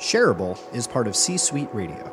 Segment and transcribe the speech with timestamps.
[0.00, 2.10] Shareable is part of C Suite Radio.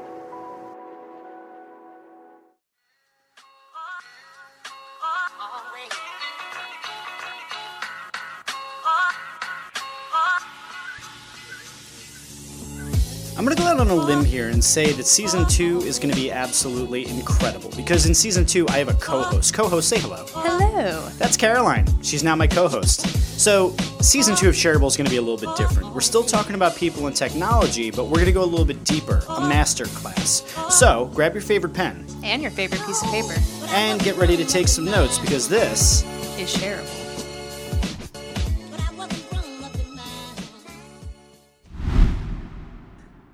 [13.38, 15.98] I'm going to go out on a limb here and say that season two is
[15.98, 19.54] going to be absolutely incredible because in season two, I have a co host.
[19.54, 20.26] Co host, say hello.
[20.60, 21.08] Hello.
[21.18, 21.86] That's Caroline.
[22.02, 23.02] She's now my co host.
[23.40, 25.94] So, season two of Shareable is going to be a little bit different.
[25.94, 28.84] We're still talking about people and technology, but we're going to go a little bit
[28.84, 30.42] deeper a master class.
[30.70, 33.36] So, grab your favorite pen And your favorite piece of paper
[33.68, 36.04] and get ready to take some notes because this
[36.40, 37.04] is shareable.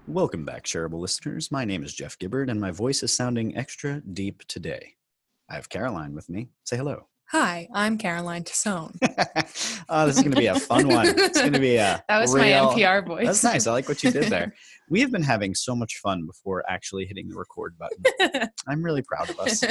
[0.06, 1.52] Welcome back, shareable listeners.
[1.52, 4.96] My name is Jeff Gibbard, and my voice is sounding extra deep today.
[5.50, 6.50] I have Caroline with me.
[6.66, 7.08] Say hello.
[7.32, 8.96] Hi, I'm Caroline Tassone.
[9.90, 11.08] oh, this is going to be a fun one.
[11.08, 13.26] It's going to be a That was real- my NPR voice.
[13.26, 13.66] That's nice.
[13.68, 14.54] I like what you did there.
[14.90, 18.50] We have been having so much fun before actually hitting the record button.
[18.68, 19.64] I'm really proud of us.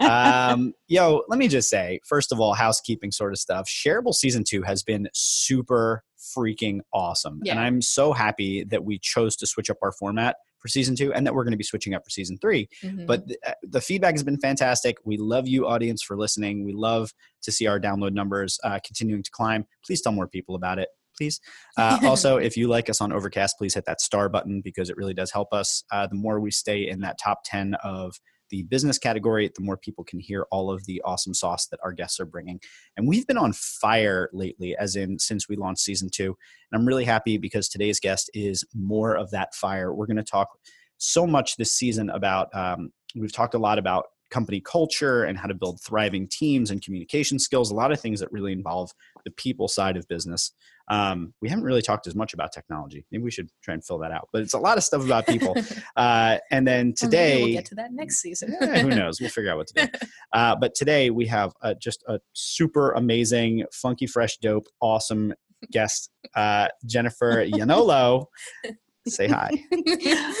[0.00, 3.66] um, yo, let me just say, first of all, housekeeping sort of stuff.
[3.66, 6.04] Shareable season two has been super
[6.36, 7.40] freaking awesome.
[7.48, 11.12] And I'm so happy that we chose to switch up our format for season two
[11.12, 12.68] and that we're going to be switching up for season three.
[12.82, 13.06] Mhm.
[13.06, 14.96] But th- uh, the feedback has been fantastic.
[15.04, 16.64] We love you, audience, for listening.
[16.64, 19.66] We love to see our download numbers uh, continuing to climb.
[19.84, 21.40] Please tell more people about it, please.
[21.78, 24.96] Uh, also, if you like us on Overcast, please hit that star button because it
[24.96, 25.84] really does help us.
[25.92, 28.18] Uh, the more we stay in that top 10 of
[28.50, 31.92] the business category, the more people can hear all of the awesome sauce that our
[31.92, 32.60] guests are bringing.
[32.96, 36.36] And we've been on fire lately, as in since we launched season two.
[36.70, 39.92] And I'm really happy because today's guest is more of that fire.
[39.92, 40.48] We're going to talk
[40.98, 45.46] so much this season about, um, we've talked a lot about company culture and how
[45.46, 48.90] to build thriving teams and communication skills, a lot of things that really involve
[49.24, 50.52] the people side of business.
[50.88, 53.04] Um, we haven't really talked as much about technology.
[53.10, 55.26] Maybe we should try and fill that out, but it's a lot of stuff about
[55.26, 55.56] people.
[55.96, 58.54] uh, and then today, we'll get to that next season.
[58.60, 59.20] Eh, who knows?
[59.20, 59.98] We'll figure out what to do.
[60.32, 65.32] Uh, but today we have uh, just a super amazing, funky, fresh, dope, awesome
[65.70, 68.26] guest, uh, Jennifer Iannolo.
[69.08, 69.50] Say hi.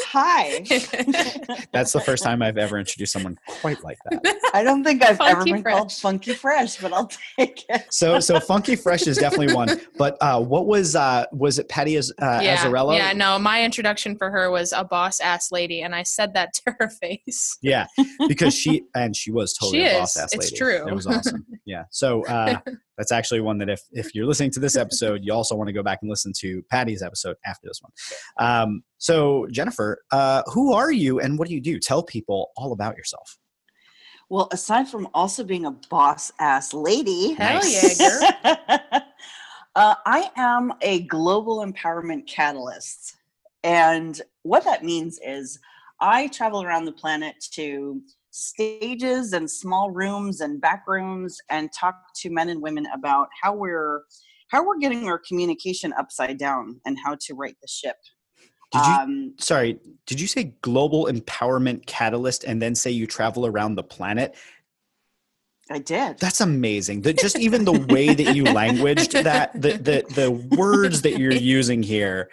[0.08, 0.60] Hi.
[1.72, 4.50] That's the first time I've ever introduced someone quite like that.
[4.54, 6.00] I don't think I've ever Funky been called Fresh.
[6.00, 7.86] Funky Fresh, but I'll take it.
[7.90, 9.80] So, so funky, fresh is definitely one.
[9.96, 11.68] But uh, what was uh, was it?
[11.68, 12.96] Patty Az- uh, yeah, Azzarello?
[12.96, 16.52] yeah, no, my introduction for her was a boss ass lady, and I said that
[16.54, 17.58] to her face.
[17.62, 17.86] Yeah,
[18.28, 20.48] because she and she was totally She a boss ass lady.
[20.48, 20.86] It's true.
[20.88, 21.46] It was awesome.
[21.64, 21.84] Yeah.
[21.90, 22.60] So uh,
[22.96, 25.72] that's actually one that if if you're listening to this episode, you also want to
[25.72, 27.92] go back and listen to Patty's episode after this one.
[28.38, 31.78] Um, so Jennifer, uh, who are you and what do you do?
[31.78, 33.38] Tell people all about yourself.
[34.28, 38.00] Well, aside from also being a boss ass lady, Hell Nice.
[38.00, 39.02] yeah, girl.
[39.76, 43.16] uh, I am a global empowerment catalyst.
[43.62, 45.58] And what that means is
[46.00, 48.00] I travel around the planet to
[48.36, 53.54] stages and small rooms and back rooms and talk to men and women about how
[53.54, 54.02] we're
[54.48, 57.96] how we're getting our communication upside down and how to right the ship.
[58.72, 58.92] Did you?
[58.92, 63.82] um, sorry, did you say global empowerment catalyst and then say you travel around the
[63.82, 64.36] planet?
[65.70, 66.18] I did.
[66.18, 67.02] That's amazing.
[67.02, 71.32] That just even the way that you languaged that, the, the the words that you're
[71.32, 72.28] using here,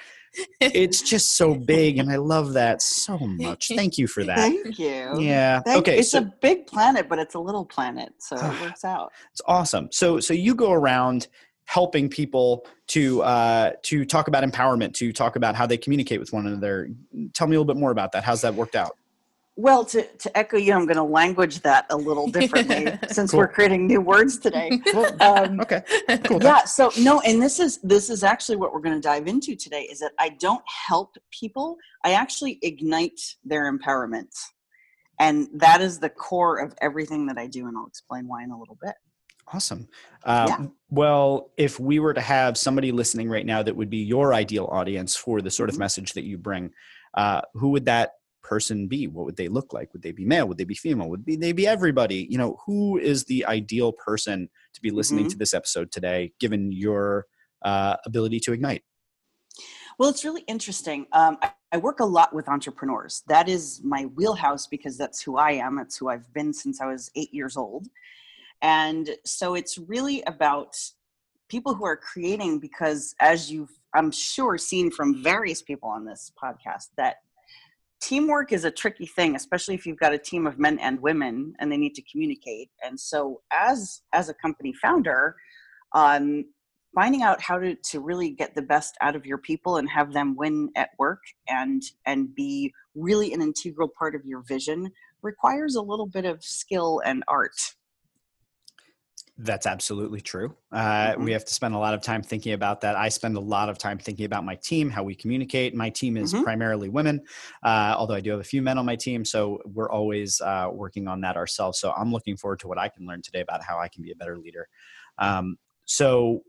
[0.59, 3.71] it's just so big, and I love that so much.
[3.75, 4.37] Thank you for that.
[4.37, 5.19] Thank you.
[5.19, 5.61] Yeah.
[5.61, 5.99] Thank- okay.
[5.99, 9.11] It's So a big planet, but it's a little planet, so it works out.
[9.31, 9.89] it's awesome.
[9.91, 11.27] So so you go around
[11.65, 16.33] helping people to uh, to talk about empowerment, to talk about how they communicate with
[16.33, 16.89] one another.
[17.33, 18.23] Tell me a little bit more about that.
[18.23, 18.97] How's that worked out?
[19.55, 23.41] Well, to, to echo you, I'm going to language that a little differently since Cool.
[23.41, 24.81] we're creating new words today.
[25.21, 25.81] Um, Okay.
[26.25, 26.41] Cool.
[26.41, 29.55] yeah so no and this is this is actually what we're going to dive into
[29.55, 34.29] today is that i don't help people i actually ignite their empowerment
[35.19, 38.51] and that is the core of everything that i do and i'll explain why in
[38.51, 38.95] a little bit
[39.51, 39.87] Awesome.
[40.23, 40.65] Um, Yeah.
[40.89, 44.69] Well, if we were to have somebody listening right now that would be your ideal
[44.71, 45.79] audience for the sort of Mhm.
[45.79, 46.71] message that you bring,
[47.15, 48.11] uh, who would that
[48.43, 49.07] person be?
[49.07, 49.93] What would they look like?
[49.93, 50.47] Would they be male?
[50.47, 51.09] Would they be female?
[51.09, 52.27] Would be, they be everybody?
[52.29, 55.29] You know, who is the ideal person to be listening Mhm.
[55.31, 57.25] to this episode today, given your
[57.63, 58.83] uh, ability to ignite?
[59.97, 61.05] Well, it's really interesting.
[61.13, 63.23] Um, I, I work a lot with entrepreneurs.
[63.27, 65.79] That is my wheelhouse because that's who I am.
[65.79, 67.87] It's who I've been since I was eight years old.
[68.61, 70.75] And so it's really about
[71.47, 76.31] people who are creating because, as you've, I'm sure, seen from various people on this
[76.41, 77.17] podcast, that
[78.03, 81.53] teamwork is a tricky thing especially if you've got a team of men and women
[81.59, 82.69] and they need to communicate.
[82.83, 85.35] And so as as a company founder
[85.93, 86.45] um,
[86.95, 90.11] finding out how to, to really get the best out of your people and have
[90.11, 94.91] them win at work and and be really an integral part of your vision
[95.21, 97.55] requires a little bit of skill and art
[99.37, 100.55] That's absolutely true.
[100.71, 101.23] Uh, Mhm.
[101.25, 102.95] We have to spend a lot of time thinking about that.
[102.95, 105.73] I spend a lot of time thinking about my team, how we communicate.
[105.73, 106.43] My team is Mhm.
[106.43, 107.19] primarily women,
[107.63, 109.25] uh, although I do have a few men on my team.
[109.25, 111.79] So we're always uh, working on that ourselves.
[111.79, 114.11] So I'm looking forward to what I can learn today about how I can be
[114.11, 114.67] a better leader.
[115.17, 116.43] Um, so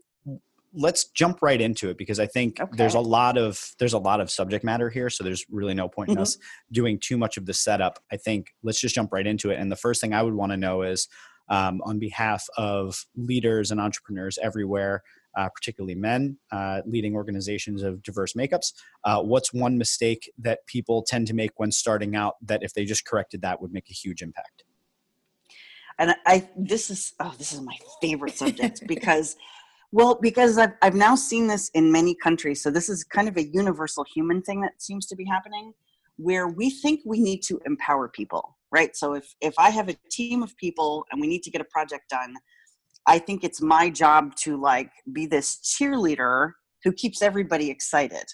[0.73, 4.19] let's jump right into it because I think there's a lot of there's a lot
[4.19, 5.09] of subject matter here.
[5.09, 6.21] So there's really no point in Mhm.
[6.21, 6.37] us
[6.71, 8.03] doing too much of the setup.
[8.11, 9.57] I think let's just jump right into it.
[9.59, 11.07] And the first thing I would want to know is
[11.49, 15.03] um, on behalf of leaders and entrepreneurs everywhere,
[15.37, 18.73] uh, particularly men uh, leading organizations of diverse makeups.
[19.03, 22.85] Uh, what's one mistake that people tend to make when starting out that if they
[22.85, 24.63] just corrected that would make a huge impact?
[25.97, 29.35] and I this is oh this is my favorite subject because
[29.91, 33.37] well because I've I've now seen this in many countries so this is kind of
[33.37, 35.73] a universal human thing that seems to be happening
[36.17, 39.95] where we think we need to empower people right so if if I have a
[40.11, 42.35] team of people and we need to get a project done
[43.07, 46.53] I think it's my job to like be this cheerleader
[46.83, 48.25] who keeps everybody excited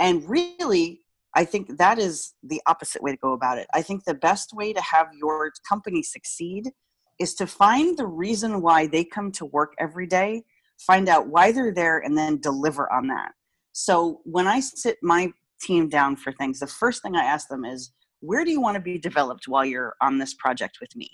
[0.00, 1.00] and really
[1.34, 3.66] I think that is the opposite way to go about it.
[3.74, 6.70] I think the best way to have your company succeed
[7.18, 10.44] is to find the reason why they come to work every day,
[10.78, 13.32] find out why they're there, and then deliver on that.
[13.72, 17.64] So when I sit my team down for things, the first thing I ask them
[17.64, 17.92] is,
[18.24, 21.10] where do you want to be developed while you're on this project with me?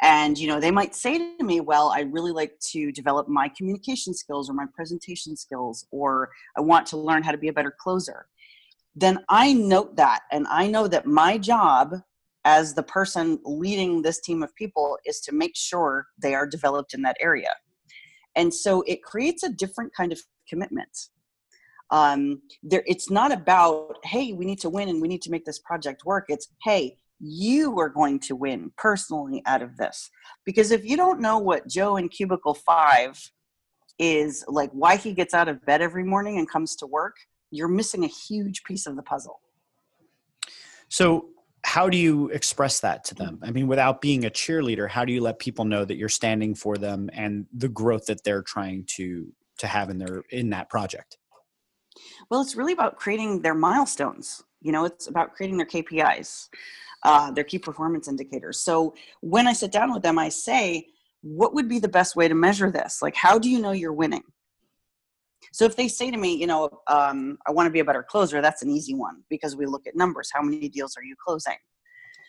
[0.00, 3.48] And you know, they might say to me, "Well, I really like to develop my
[3.48, 7.52] communication skills or my presentation skills, or I want to learn how to be a
[7.52, 8.28] better closer."
[9.00, 11.94] then I note that and I know that my job
[12.44, 16.94] as the person leading this team of people is to make sure they are developed
[16.94, 17.50] in that area.
[18.34, 20.88] And so it creates a different kind of commitment.
[21.90, 25.44] Um, there, it's not about, hey, we need to win and we need to make
[25.44, 26.26] this project work.
[26.28, 30.10] It's, hey, you are going to win personally out of this.
[30.44, 33.30] Because if you don't know what Joe in Cubicle 5
[33.98, 37.16] is like, why he gets out of bed every morning and comes to work,
[37.50, 39.40] you're missing a huge piece of the puzzle.
[40.88, 41.30] So,
[41.64, 43.40] how do you express that to them?
[43.42, 46.54] I mean, without being a cheerleader, how do you let people know that you're standing
[46.54, 49.26] for them and the growth that they're trying to
[49.58, 51.17] to have in their in that project?
[52.30, 54.44] Well, it's really about creating their milestones.
[54.60, 56.48] You know, it's about creating their KPIs,
[57.04, 58.58] uh, their key performance indicators.
[58.60, 60.88] So when I sit down with them, I say,
[61.22, 63.00] what would be the best way to measure this?
[63.02, 64.22] Like, how do you know you're winning?
[65.52, 68.02] So if they say to me, you know, um, I want to be a better
[68.02, 70.30] closer, that's an easy one because we look at numbers.
[70.32, 71.56] How many deals are you closing?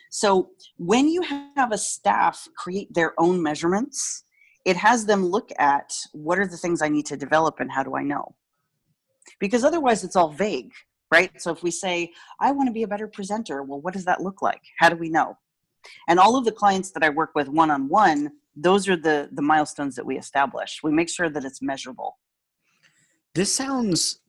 [0.09, 1.21] So when you
[1.55, 4.23] have a staff create their own measurements,
[4.65, 7.83] it has them look at what are the things I need to develop and how
[7.83, 8.35] do I know?
[9.39, 10.71] Because otherwise it's all vague,
[11.11, 11.31] right?
[11.41, 14.21] So if we say, I want to be a better presenter, well, what does that
[14.21, 14.61] look like?
[14.79, 15.37] How do we know?
[16.07, 19.29] And all of the clients that I work with one on one, those are the
[19.31, 20.81] the milestones that we establish.
[20.83, 22.17] We make sure that it's measurable.
[23.35, 24.19] This sounds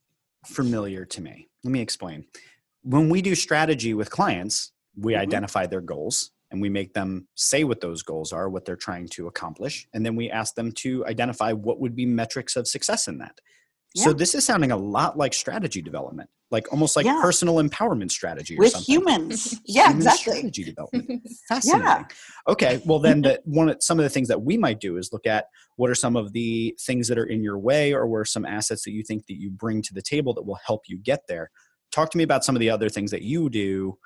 [0.47, 1.49] familiar to me.
[1.65, 2.27] Let me explain.
[2.83, 5.19] When we do strategy with clients, we Mhm.
[5.19, 9.09] identify their goals and we make them say what those goals are, what they're trying
[9.09, 13.09] to accomplish, and then we ask them to identify what would be metrics of success
[13.09, 13.41] in that.
[13.97, 17.21] So this is sounding a lot like strategy development, like almost like Yeah.
[17.21, 18.95] personal empowerment strategy or With something.
[18.95, 19.61] humans.
[19.67, 20.33] Yeah, Human exactly.
[20.33, 21.29] Strategy development.
[21.49, 21.87] Fascinating.
[21.87, 22.05] Yeah.
[22.49, 22.81] Okay.
[22.85, 25.27] Well, then the one of- some of the things that we might do is look
[25.27, 28.25] at what are some of the things that are in your way, or what are
[28.25, 30.97] some assets that you think that you bring to the table that will help you
[30.99, 31.51] get there.
[31.91, 33.99] Talk to me about some of the other things that you do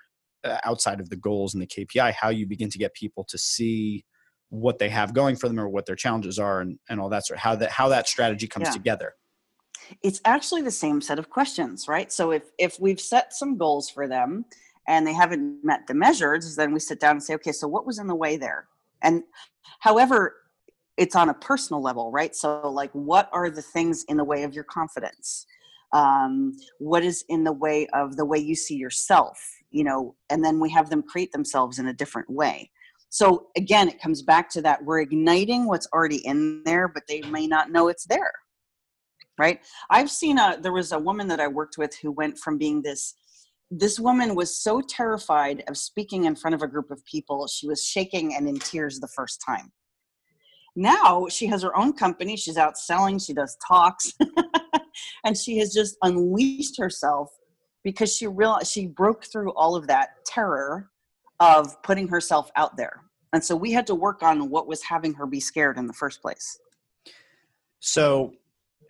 [0.45, 2.15] uh, outside of the goals and the KPI.
[2.15, 4.05] How you begin to get people to see
[4.49, 7.27] what they have going for them, or what their challenges are, and, and all that
[7.27, 7.39] sort.
[7.39, 8.73] How that how that strategy comes Yeah.
[8.73, 9.15] together.
[10.03, 12.13] It's actually the same set of questions right?
[12.13, 14.45] So if if we've set some goals for them
[14.87, 17.87] and they haven't met the measures then we sit down and say okay so what
[17.87, 18.67] was in the way there?
[19.03, 19.23] And
[19.81, 20.37] however
[20.97, 22.35] it's on a personal level right?
[22.35, 25.47] So like what are the things in the way of your confidence?
[25.93, 29.39] Um, what is in the way of the way you see yourself
[29.71, 32.71] you know and then we have them create themselves in a different way.
[33.11, 37.21] So again it comes back to that we're igniting what's already in there but they
[37.23, 38.33] may not know it's there
[39.39, 39.61] right?
[39.91, 42.83] I've seen a there was a woman that i worked with who went from being
[42.83, 43.15] this
[43.71, 47.67] this woman was so terrified of speaking in front of a group of people she
[47.67, 49.73] was shaking and in tears the first time.
[50.77, 54.13] Now she has her own company she's out selling she does talks
[55.25, 57.31] and she has just unleashed herself
[57.85, 60.91] because she realized she broke through all of that terror
[61.39, 63.03] of putting herself out there.
[63.33, 65.93] And so we had to work on what was having her be scared in the
[65.93, 66.59] first place.
[67.81, 68.33] So,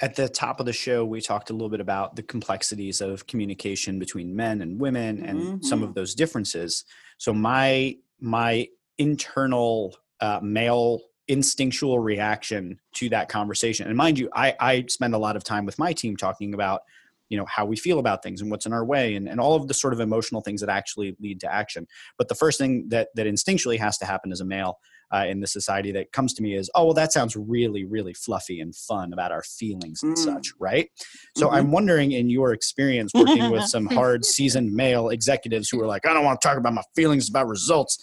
[0.01, 3.27] at the top of the show, we talked a little bit about the complexities of
[3.27, 5.85] communication between men and women and some Mhm.
[5.85, 6.85] of those differences.
[7.19, 14.55] So, my my internal uh, male instinctual reaction to that conversation, and mind you, I,
[14.61, 16.83] I spend a lot of time with my team talking about
[17.31, 19.55] you know how we feel about things and what's in our way and, and all
[19.55, 21.87] of the sort of emotional things that actually lead to action
[22.19, 24.79] but the first thing that that instinctually has to happen as a male
[25.15, 28.13] uh, in the society that comes to me is, oh, well, that sounds really, really
[28.15, 30.19] fluffy and fun about our feelings and Mm.
[30.19, 30.91] such, right?
[31.37, 31.53] So Mhm.
[31.53, 36.05] I'm wondering, in your experience working with some hard, seasoned male executives who are like,
[36.05, 37.97] I don't want to talk about my feelings about results.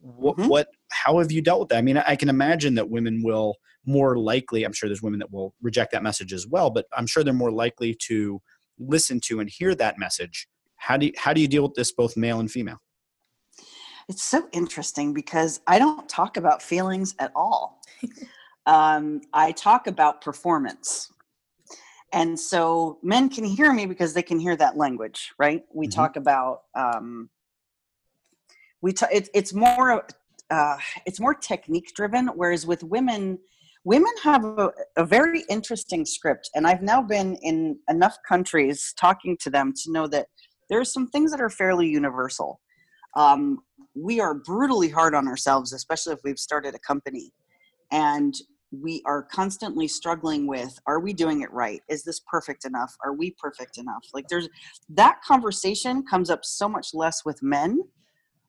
[0.00, 0.48] What, Mhm.
[0.48, 1.78] what, how have you dealt with that?
[1.78, 5.32] I mean, I can imagine that women will more likely, I'm sure there's women that
[5.32, 8.42] will reject that message as well, but I'm sure they're more likely to
[8.78, 10.48] listen to and hear that message.
[10.76, 12.78] How do you, how do you deal with this, both male and female?
[14.08, 17.80] It's so interesting because I don't talk about feelings at all.
[18.66, 21.12] um, I talk about performance.
[22.12, 25.64] And so men can hear me because they can hear that language, right?
[25.74, 25.94] We Mhm.
[25.94, 27.30] talk about um,
[28.80, 30.06] we ta- it, it's more
[30.50, 33.36] uh, it's more technique driven, whereas with women,
[33.82, 36.48] women have a, a very interesting script.
[36.54, 40.28] And I've now been in enough countries talking to them to know that
[40.70, 42.60] there are some things that are fairly universal.
[43.16, 43.58] Um,
[43.96, 47.32] we are brutally hard on ourselves, especially if we've started a company.
[47.90, 48.34] And
[48.70, 51.80] we are constantly struggling with are we doing it right?
[51.88, 52.94] Is this perfect enough?
[53.04, 54.04] Are we perfect enough?
[54.12, 54.48] Like there's
[54.90, 57.80] that conversation comes up so much less with men.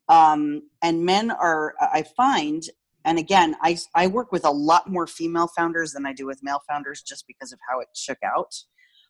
[0.10, 2.64] Um, and men are, I find,
[3.06, 6.40] and again, I, I work with a lot more female founders than I do with
[6.42, 8.54] male founders just because of how it shook out.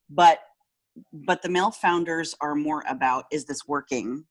[0.09, 0.39] But
[1.13, 4.25] but the male founders are more about is this working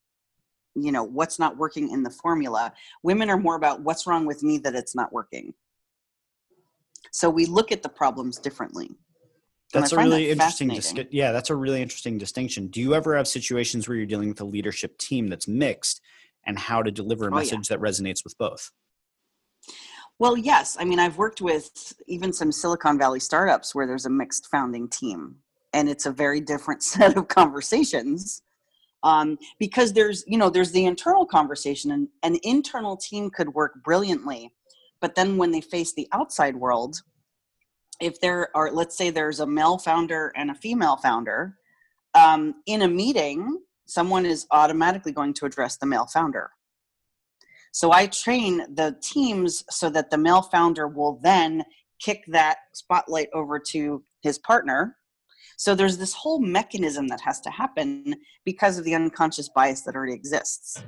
[0.77, 4.43] you know what's not working in the formula women are more about what's wrong with
[4.43, 5.55] me that it's not working
[7.11, 8.91] so we look at the problems differently
[9.73, 10.69] That's a really that interesting.
[10.69, 12.69] Dis- yeah, that's a really interesting distinction.
[12.69, 16.01] Do you ever have situations where you're dealing with a leadership team that's mixed,
[16.47, 17.41] and how to deliver a Oh, yeah.
[17.41, 18.71] message that resonates with both?
[20.19, 24.11] well yes i mean i've worked with even some silicon valley startups where there's a
[24.11, 25.37] mixed founding team
[25.75, 28.43] and it's a very different set of conversations
[29.07, 33.83] um, because there's you know there's the internal conversation and an internal team could work
[33.85, 34.53] brilliantly
[35.01, 36.97] but then when they face the outside world
[38.01, 41.57] if there are let's say there's a male founder and a female founder
[42.15, 46.51] um, in a meeting someone is automatically going to address the male founder.
[47.71, 51.65] So i train the teams so that the male founder will then
[52.01, 54.97] kick that spotlight over to his partner
[55.57, 59.95] so there's this whole mechanism that has to happen because of the unconscious bias that
[59.97, 60.85] already exists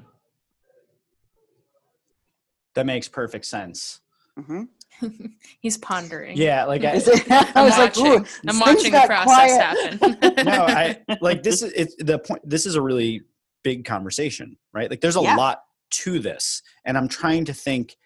[2.75, 4.01] That makes perfect sense.
[4.37, 4.65] hmm
[5.61, 6.37] He's pondering.
[6.37, 6.93] Yeah, like I,
[7.31, 10.19] I I'm was like, "Ooh, I'm watching the process quiet." happen.
[10.45, 12.43] no, I like this is it's the point.
[12.49, 13.23] This is a really
[13.65, 14.89] big conversation, right?
[14.91, 15.37] Like, there's a Yeah.
[15.37, 17.97] lot to this, and I'm trying to think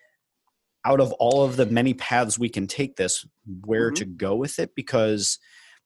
[0.87, 3.27] out of all of the many paths we can take this,
[3.65, 3.97] where Mhm.
[3.97, 5.39] to go with it, because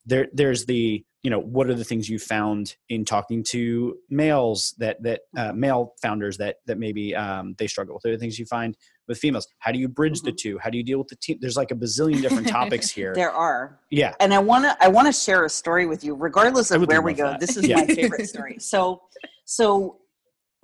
[0.07, 4.73] there there's the you know what are the things you found in talking to males
[4.79, 5.59] that that uh, Mm-hmm.
[5.59, 8.03] male founders that that maybe um, they struggle with.
[8.03, 8.75] What are the things you find
[9.07, 9.47] with females?
[9.59, 10.57] How do you bridge the two?
[10.59, 11.37] How do you deal with the team?
[11.41, 13.13] There's like a bazillion different topics here.
[13.13, 16.15] there are yeah, and i want to i want to share a story with you
[16.15, 17.39] regardless of where we go that.
[17.39, 17.75] this is Yeah.
[17.77, 19.01] my favorite story so
[19.45, 19.97] so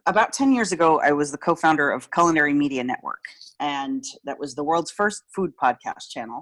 [0.05, 3.23] about 10 years ago i was the co-founder of culinary media network
[3.59, 6.41] and that was the world's first food podcast channel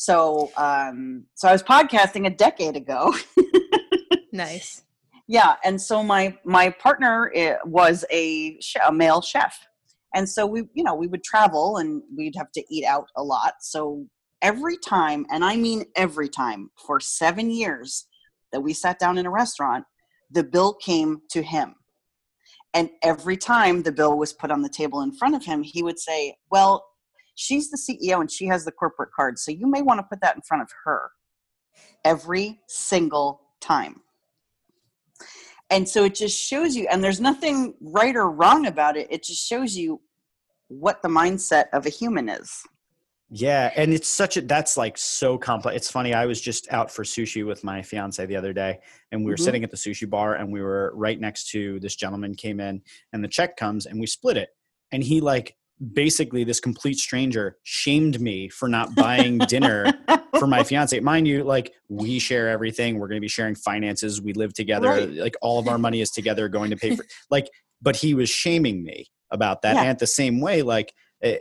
[0.00, 3.14] so um so i was podcasting a decade ago.
[4.32, 4.84] Nice.
[5.28, 9.58] yeah and so my my partner eh, was a, a male chef.
[10.14, 13.22] And so we you know we would travel and we'd have to eat out a
[13.22, 13.54] lot.
[13.60, 14.06] So
[14.40, 18.06] every time and i mean every time for seven years
[18.52, 19.84] that we sat down in a restaurant
[20.30, 21.74] the bill came to him.
[22.72, 25.82] And every time the bill was put on the table in front of him he
[25.82, 26.86] would say well
[27.40, 30.20] she's the ceo and she has the corporate card so you may want to put
[30.20, 31.10] that in front of her
[32.04, 34.00] every single time
[35.70, 39.22] and so it just shows you and there's nothing right or wrong about it it
[39.22, 40.00] just shows you
[40.68, 42.62] what the mindset of a human is
[43.32, 45.76] Yeah, and it's such a that's like so complex.
[45.76, 46.12] It's funny.
[46.14, 48.80] I was just out for sushi with my fiance the other day,
[49.12, 49.44] and we were Mhm.
[49.44, 52.82] sitting at the sushi bar, and we were right next to this gentleman came in,
[53.12, 54.50] and the check comes, and we split it,
[54.90, 55.56] and he like
[55.94, 59.92] basically this complete stranger shamed me for not buying dinner
[60.38, 60.98] for my fiance.
[61.00, 62.98] Mind you, like we share everything.
[62.98, 64.20] We're going to be sharing finances.
[64.20, 64.88] We live together.
[64.88, 65.10] Right.
[65.10, 67.48] Like all of our money is together, going to pay for like.
[67.82, 69.74] But he was shaming me about that.
[69.74, 69.80] Yeah.
[69.80, 70.92] And at the same way, like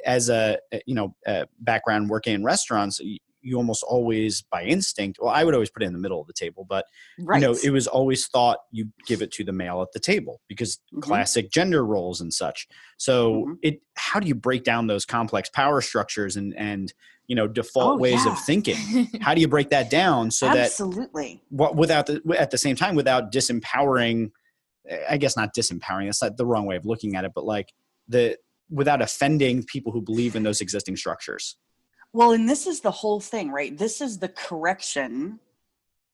[0.06, 3.02] as a you know a background working in restaurants,
[3.42, 6.28] you almost always by instinct well i would always put it in the middle of
[6.28, 6.86] the table but
[7.20, 10.00] right you know it was always thought you give it to the male at the
[10.00, 11.02] table because Mhm.
[11.02, 12.68] classic gender roles and such
[12.98, 13.58] so Mhm.
[13.62, 16.94] it how do you break down those complex power structures and and
[17.28, 18.32] you know default Oh, ways yeah.
[18.32, 18.76] of thinking
[19.22, 22.76] how do you break that down so that absolutely what without the at the same
[22.76, 24.32] time without disempowering
[25.10, 27.72] i guess not disempowering that's not the wrong way of looking at it but like
[28.08, 28.38] the
[28.72, 31.56] without offending people who believe in those existing structures
[32.14, 33.78] Well, and this is the whole thing, right?
[33.78, 35.40] This is the correction.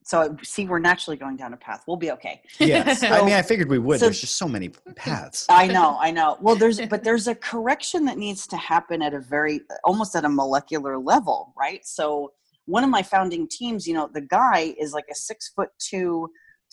[0.04, 1.84] So, see, we're naturally going down a path.
[1.88, 2.42] We'll be okay.
[2.60, 5.98] yes i mean i figured we would so- there's just so many paths I know,
[6.00, 6.38] I know.
[6.42, 10.26] Well, there's, but there's a correction that needs to happen at a very, almost at
[10.26, 11.86] a molecular level, right?
[11.86, 12.34] So,
[12.68, 16.30] one of my founding teams, you know, the guy is like a six foot two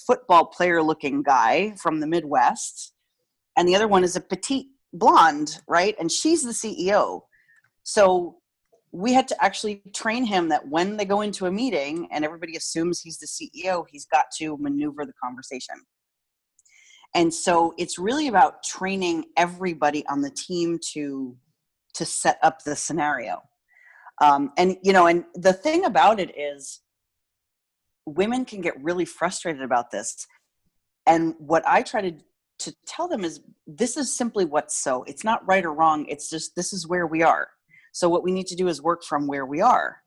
[0.06, 2.92] football player looking guy from the Midwest.
[3.56, 5.94] And the other one is a petite blonde, right?
[5.98, 7.22] And she's the CEO.
[7.82, 8.38] So
[8.92, 12.56] we had to actually train him that when they go into a meeting and everybody
[12.56, 15.76] assumes he's the CEO, he's got to maneuver the conversation.
[17.14, 21.36] And so it's really about training everybody on the team to
[21.94, 23.42] to set up the scenario.
[24.22, 26.80] Um, and you know, and the thing about it is,
[28.06, 30.26] women can get really frustrated about this.
[31.06, 32.12] And what I try to
[32.60, 35.02] to tell them is, this is simply what's so.
[35.04, 36.06] It's not right or wrong.
[36.08, 37.48] It's just this is where we are.
[37.92, 39.98] So what we need to do is work from where we are.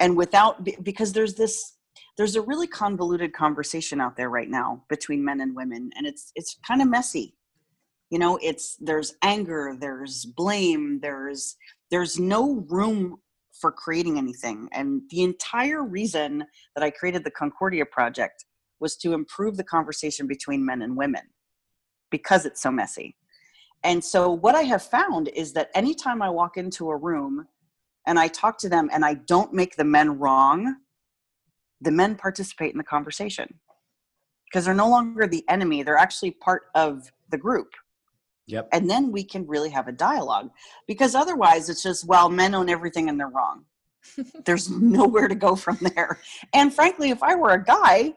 [0.00, 1.76] And without because there's this
[2.16, 6.32] there's a really convoluted conversation out there right now between men and women and it's
[6.34, 7.34] it's kind of messy.
[8.10, 11.56] You know, it's there's anger, there's blame, there's
[11.90, 13.18] there's no room
[13.60, 14.68] for creating anything.
[14.72, 18.44] And the entire reason that I created the Concordia project
[18.80, 21.22] was to improve the conversation between men and women
[22.10, 23.16] because it's so messy.
[23.84, 27.46] And so, what I have found is that anytime I walk into a room
[28.06, 30.76] and I talk to them and I don't make the men wrong,
[31.80, 33.60] the men participate in the conversation
[34.46, 37.68] because they're no longer the enemy, they're actually part of the group.
[38.46, 40.50] yep And then we can really have a dialogue
[40.86, 43.64] because otherwise it's just, well, men own everything and they're wrong.
[44.46, 46.18] There's nowhere to go from there.
[46.54, 48.14] And frankly, if I were a guy,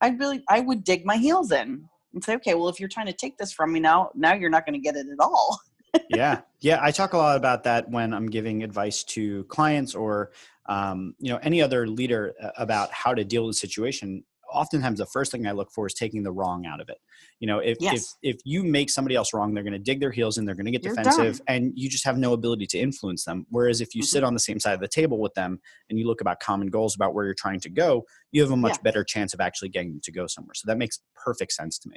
[0.00, 3.06] I'd really, I would dig my heels in and say, okay, well, if you're trying
[3.06, 5.60] to take this from me now, now you're not going to get it at all.
[6.08, 10.32] yeah yeah i talk a lot about that when i'm giving advice to clients or
[10.66, 14.98] um, you know any other leader uh, about how to deal with a situation oftentimes
[14.98, 16.98] the first thing i look for is taking the wrong out of it
[17.40, 18.16] you know if Yes.
[18.22, 20.54] if if you make somebody else wrong they're going to dig their heels in they're
[20.54, 23.80] going to get You're defensive and you just have no ability to influence them whereas
[23.80, 24.06] if you Mhm.
[24.06, 25.60] sit on the same side of the table with them
[25.90, 28.56] and you look about common goals about where you're trying to go you have a
[28.56, 28.82] much Yeah.
[28.82, 31.88] better chance of actually getting them to go somewhere so that makes perfect sense to
[31.88, 31.96] me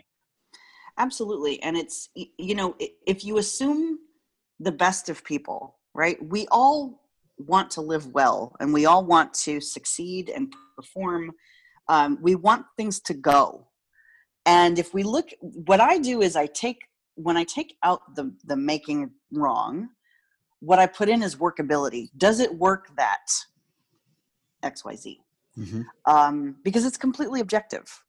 [0.98, 1.62] Absolutely.
[1.62, 4.00] And it's, you know, if you assume
[4.62, 6.18] the best of people, right?
[6.26, 11.32] We all want to live well and we all want to succeed and perform.
[11.88, 13.68] Um, we want things to go.
[14.46, 16.84] And if we look, what I do is I take,
[17.16, 19.90] when I take out the, the making wrong,
[20.60, 22.10] what I put in is workability.
[22.18, 23.28] Does it work that
[24.64, 25.18] XYZ?
[26.06, 28.04] um, because it's completely objective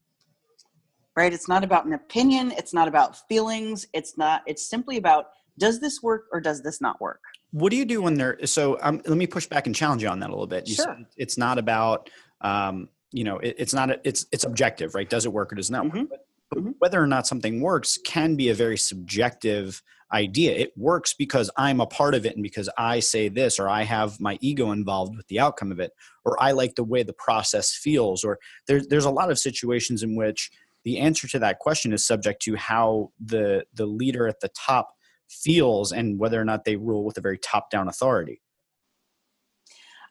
[1.15, 5.27] right it's not about an opinion it's not about feelings it's not it's simply about
[5.57, 8.77] does this work or does this not work What do you do when they're so?
[8.81, 10.67] Um, let me push back and challenge you on that a little bit.
[10.67, 10.97] You Sure.
[11.15, 12.09] it's not about,
[12.41, 13.89] um, you know, it, it's not.
[13.89, 15.09] A, it's it's objective, right?
[15.09, 15.93] Does it work or does it not work?
[15.95, 16.09] Mhm.
[16.09, 16.73] But, but Mhm.
[16.79, 19.81] whether or not something works can be a very subjective
[20.13, 20.51] idea.
[20.55, 23.83] It works because I'm a part of it and because I say this, or I
[23.83, 25.91] have my ego involved with the outcome of it,
[26.23, 30.03] or I like the way the process feels, or there's there's a lot of situations
[30.03, 30.51] in which
[30.83, 34.89] the answer to that question is subject to how the the leader at the top
[35.27, 38.41] feels and whether or not they rule with a very top down authority.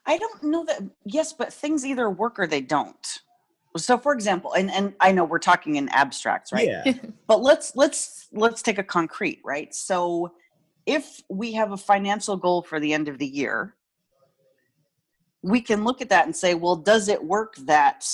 [0.07, 3.19] I don't know that yes but things either work or they don't.
[3.75, 6.67] So for example and, and i know we're talking in abstracts right?
[6.67, 6.93] Yeah.
[7.27, 9.73] but let's let's let's take a concrete right?
[9.75, 10.33] So
[10.85, 13.75] if we have a financial goal for the end of the year
[15.43, 18.07] we can look at that and say well does it work that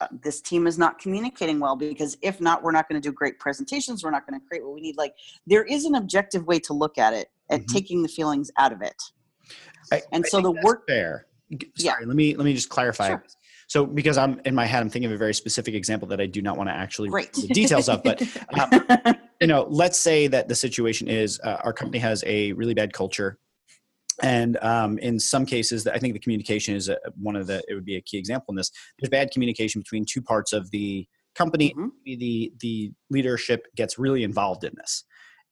[0.00, 1.76] uh, this team is not communicating well?
[1.76, 4.64] Because if not we're not going to do great presentations we're not going to create
[4.64, 4.96] what we need.
[4.96, 5.14] Like
[5.46, 7.72] there is an objective way to look at it and Mhm.
[7.72, 8.96] taking the feelings out of it
[9.92, 11.26] I- And I so the work- there.
[11.76, 11.92] Yeah.
[11.94, 13.08] Sorry, let me let me just clarify.
[13.08, 13.24] Sure.
[13.66, 16.26] So because I'm in my head, I'm thinking of a very specific example that I
[16.26, 17.32] do not want to actually Great.
[17.32, 18.22] the details of, but
[18.58, 22.74] um, you know, let's say that the situation is uh, our company has a really
[22.74, 23.38] bad culture,
[24.22, 27.62] and um, in some cases, I think the communication is a, one of the.
[27.68, 28.70] It would be a key example in this.
[28.98, 31.74] There's bad communication between two parts of the company.
[31.76, 31.90] Mhm.
[32.04, 35.04] The the leadership gets really involved in this,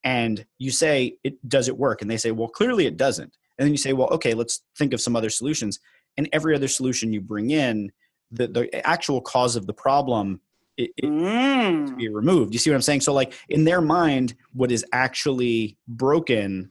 [0.04, 3.66] and you say, "It does it work?" And they say, "Well, clearly it doesn't." And
[3.66, 5.78] then you say well okay let's think of some other solutions.
[6.16, 7.92] And every other solution you bring in
[8.32, 10.40] the, the actual cause of the problem
[10.76, 11.96] it, it Mm.
[11.96, 12.52] be removed.
[12.54, 13.00] You see what i'm saying?
[13.02, 16.70] So like in their mind what is actually broken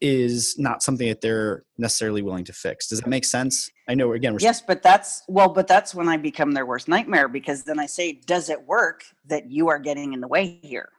[0.00, 2.88] is not something that they're necessarily willing to fix.
[2.88, 3.70] Does that make sense?
[3.88, 6.88] I know again we're Yes, but that's well, but that's when I become their worst
[6.88, 10.60] nightmare because then I say, does it work that you are getting in the way
[10.62, 10.90] here?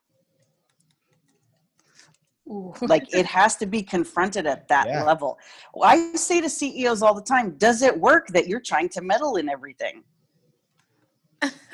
[2.81, 5.03] Like it has to be confronted at that Yeah.
[5.03, 5.37] level.
[5.81, 9.37] I say to CEOs all the time, does it work that you're trying to meddle
[9.37, 10.03] in everything?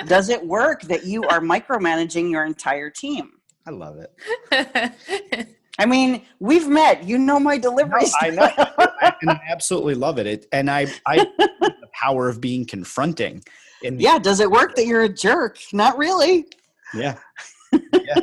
[0.07, 3.31] does it work that you are micromanaging your entire team?
[3.67, 5.47] i love it
[5.79, 7.05] I mean, we've met.
[7.05, 8.03] You know my delivery.
[8.21, 10.27] I know, I- and I absolutely love it.
[10.27, 13.41] it and I, I, the power of being confronting.
[13.81, 15.57] In Yeah, does it work that you're a jerk?
[15.73, 16.45] Not really.
[16.93, 17.17] yeah,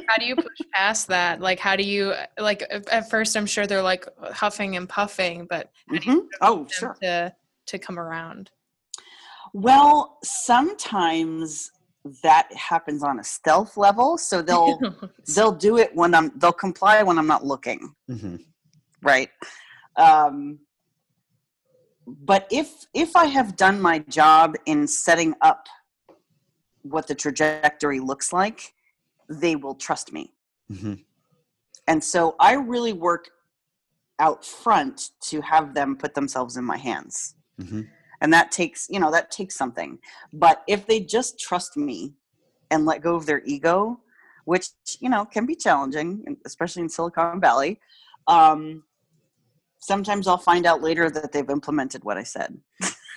[0.08, 1.40] how do you push past that?
[1.40, 2.62] Like, how do you like?
[2.70, 6.26] At at first, I'm sure they're like huffing and puffing, but how do you Mhm.
[6.40, 6.96] Oh, sure.
[7.02, 7.34] to
[7.66, 8.50] to come around?
[9.52, 11.70] Well, sometimes
[12.22, 14.80] that happens on a stealth level, so they'll
[15.34, 18.37] they'll do it when I'm they'll comply when I'm not looking, hmm
[19.02, 19.30] right?
[19.96, 20.58] Um,
[22.06, 25.66] but if if I have done my job in setting up
[26.82, 28.72] what the trajectory looks like,
[29.28, 30.32] they will trust me.
[30.68, 30.94] hmm
[31.86, 33.30] And so I really work
[34.18, 37.34] out front to have them put themselves in my hands.
[37.58, 37.82] hmm
[38.20, 39.98] And that takes, you know, that takes something.
[40.32, 42.14] But if they just trust me
[42.70, 44.00] and let go of their ego,
[44.44, 47.80] which, you know, can be challenging, especially in Silicon Valley,
[48.26, 48.82] um,
[49.78, 52.58] sometimes I'll find out later that they've implemented what I said.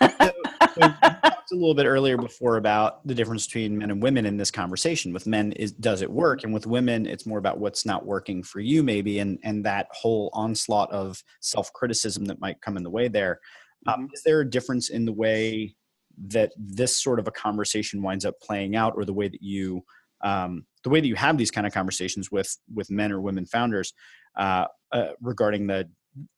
[0.01, 0.31] So
[0.75, 4.51] talked a little bit earlier before about the difference between men and women in this
[4.51, 5.13] conversation.
[5.13, 8.43] With men, is does it work, and with women, it's more about what's not working
[8.43, 12.83] for you, maybe, and and that whole onslaught of self criticism that might come in
[12.83, 13.39] the way there.
[13.87, 14.13] Um, Mhm.
[14.13, 15.75] is there a difference in the way
[16.27, 19.83] that this sort of a conversation winds up playing out, or the way that you
[20.23, 23.45] um, the way that you have these kind of conversations with with men or women
[23.45, 23.93] founders
[24.37, 25.89] uh, uh, regarding the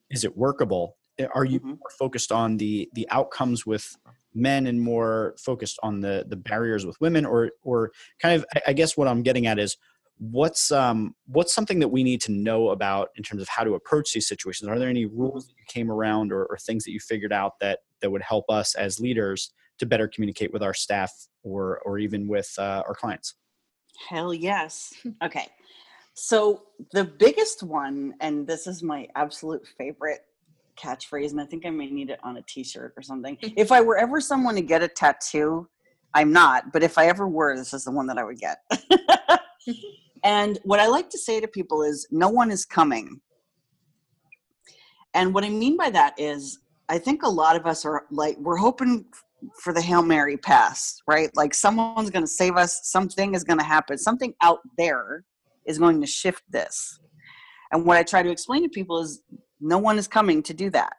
[0.10, 0.98] is it workable?
[1.36, 1.64] Are you Mhm.
[1.80, 3.96] more focused on the the outcomes with
[4.36, 8.74] men and more focused on the the barriers with women, or or kind of I-
[8.74, 9.78] guess what I'm getting at is
[10.18, 13.74] what's um what's something that we need to know about in terms of how to
[13.74, 14.70] approach these situations?
[14.70, 17.60] Are there any rules that you came around or, or things that you figured out
[17.60, 21.12] that that would help us as leaders to better communicate with our staff
[21.44, 23.36] or or even with uh, our clients?
[24.10, 24.94] Hell yes.
[25.24, 25.48] Okay.
[26.16, 30.22] So the biggest one, and this is my absolute favorite
[30.76, 33.38] catchphrase, and I think I may need it on a t-shirt or something.
[33.42, 35.68] if I were ever someone to get a tattoo,
[36.14, 38.60] I'm not, but if I ever were, this is the one that I would get.
[40.24, 43.20] and what I like to say to people is no one is coming.
[45.16, 46.60] And what I mean by that is
[46.90, 49.06] I think a lot of us are like we're hoping
[49.60, 51.30] for the Hail Mary pass, right?
[51.36, 55.24] Like someone's going to save us, something is going to happen, something out there
[55.66, 57.00] is going to shift this.
[57.72, 59.22] And what I try to explain to people is
[59.64, 60.94] no one is coming to do that,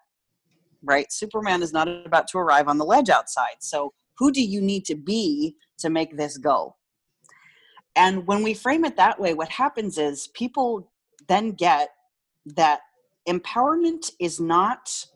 [0.82, 1.10] right?
[1.12, 3.56] Superman is not about to arrive on the ledge outside.
[3.60, 6.76] So who do you need to be to make this go?
[7.96, 10.90] And when we frame it that way, what happens is people
[11.28, 11.90] then get
[12.46, 12.80] that
[13.28, 15.06] empowerment is not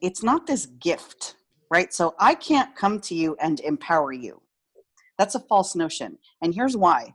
[0.00, 1.36] it's not this gift
[1.72, 1.92] right?
[1.94, 4.42] So I can't come to you and empower you.
[5.16, 6.18] That's a false notion.
[6.42, 7.14] And here's why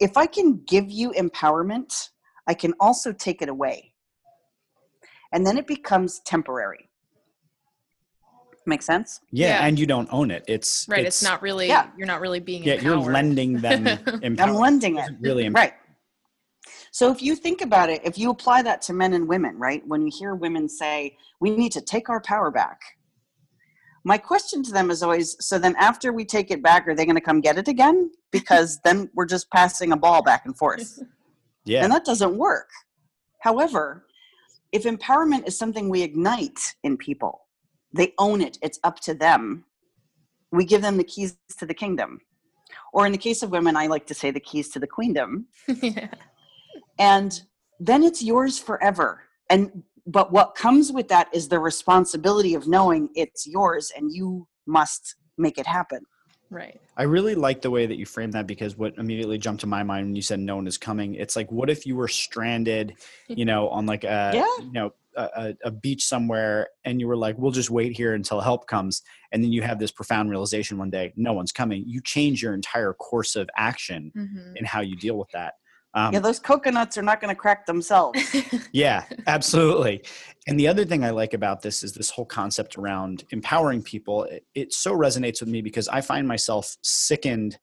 [0.00, 2.08] if I can give you empowerment,
[2.46, 3.89] I can also take it away.
[5.32, 6.88] And then it becomes temporary.
[8.66, 9.20] Make sense?
[9.32, 9.66] Yeah, Yeah.
[9.66, 10.44] and you don't own it.
[10.46, 11.04] It's Right.
[11.06, 11.68] It's, not really.
[11.68, 11.90] yeah.
[11.96, 12.62] You're not really being.
[12.62, 13.86] Yeah, you're lending them.
[14.38, 15.16] I'm lending It it.
[15.20, 15.62] really empower.
[15.64, 15.74] Right.
[16.92, 19.82] So if you think about it, if you apply that to men and women, right?
[19.86, 22.80] When you hear women say, we need to take our power back.
[24.04, 27.04] My question to them is always, so then after we take it back, are they
[27.04, 28.10] going to come get it again?
[28.32, 31.00] Because then we're just passing a ball back and forth.
[31.64, 31.82] Yeah.
[31.82, 32.68] And that doesn't work.
[33.40, 34.06] However,
[34.72, 37.46] if empowerment is something we ignite in people,
[37.92, 39.64] they own it, it's up to them.
[40.52, 42.20] We give them the keys to the kingdom.
[42.92, 45.46] Or in the case of women, I like to say the keys to the queendom.
[45.82, 46.08] yeah.
[46.98, 47.40] And
[47.78, 49.22] then it's yours forever.
[49.48, 54.48] And but what comes with that is the responsibility of knowing it's yours and you
[54.66, 56.00] must make it happen.
[56.50, 56.80] Right.
[56.96, 59.82] I really like the way that you framed that because what immediately jumped to my
[59.82, 62.96] mind when you said no one is coming, it's like, what if you were stranded,
[63.28, 64.46] you know, on like a, Yeah.
[64.58, 68.40] you know, a, a beach somewhere and you were like, we'll just wait here until
[68.40, 69.02] help comes.
[69.32, 71.84] And then you have this profound realization one day, no one's coming.
[71.86, 75.54] You change your entire course of action hmm in how you deal with that.
[75.94, 78.18] Um, yeah, those coconuts are not going to crack themselves.
[78.72, 80.02] yeah, absolutely.
[80.46, 84.24] And the other thing I like about this is this whole concept around empowering people.
[84.24, 87.58] It, it so resonates with me because I find myself sickened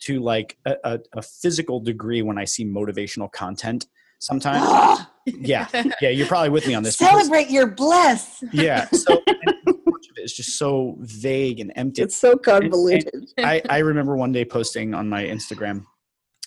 [0.00, 3.86] to like a, a, a physical degree when I see motivational content.
[4.18, 5.66] Sometimes, Ah, yeah,
[6.02, 6.98] yeah, you're probably with me on this.
[6.98, 8.44] because- Celebrate your bless.
[8.52, 12.02] yeah, so and much of it is just so vague and empty.
[12.02, 13.30] It's so convoluted.
[13.38, 15.89] I, I remember one day posting on my Instagram, I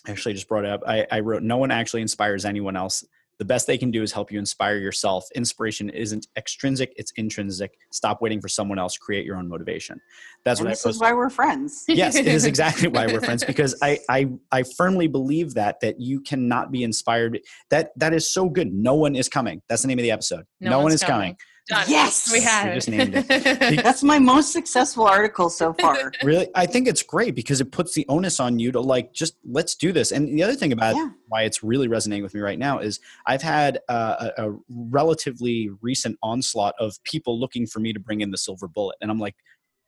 [0.06, 0.82] actually just brought it up.
[0.86, 3.04] I, I wrote, No one actually inspires anyone else.
[3.38, 5.26] The best they can do is help you inspire yourself.
[5.34, 7.76] Inspiration isn't extrinsic, it's intrinsic.
[7.90, 8.96] Stop waiting for someone else.
[8.96, 10.00] Create your own motivation.
[10.44, 11.84] That's and what I is why we're friends.
[11.88, 16.00] yes, it is exactly why we're friends because I, I I firmly believe that that
[16.00, 17.40] you cannot be inspired.
[17.70, 18.72] That that is so good.
[18.72, 19.62] No one is coming.
[19.68, 20.44] That's the name of the episode.
[20.60, 21.36] No, one one's is coming.
[21.66, 21.86] Done.
[21.88, 22.30] Yes!
[22.30, 23.26] we have We just named it.
[23.82, 26.12] That's my most successful article so far.
[26.22, 29.36] really i think it's great because it puts the onus on you to like just
[29.46, 31.08] let's do this and the other thing about Yeah.
[31.28, 35.70] why it's really resonating with me right now is i've had uh, a, a relatively
[35.80, 39.18] recent onslaught of people looking for me to bring in the silver bullet and i'm
[39.18, 39.34] like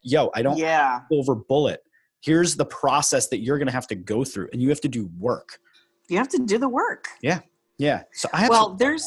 [0.02, 0.92] yo i don't Yeah.
[0.94, 1.82] have silver bullet
[2.22, 4.88] here's the process that you're going to have to go through and you have to
[4.88, 5.58] do work
[6.08, 7.08] You have to do the work.
[7.22, 7.40] yeah
[7.78, 8.02] Yeah.
[8.12, 9.06] so i have Well, to- there's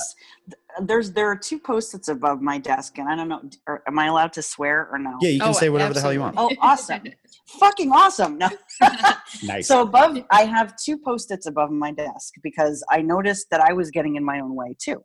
[0.81, 3.41] there's there are two post-its above my desk, and I don't know.
[3.67, 5.17] Are, am I allowed to swear or no?
[5.21, 7.03] yeah you can Oh, say whatever the hell you want Oh, awesome!
[7.59, 8.37] Fucking awesome!
[8.37, 8.49] No.
[9.43, 13.73] nice So above, I have two post-its above my desk because I noticed that I
[13.73, 15.03] was getting in my own way too.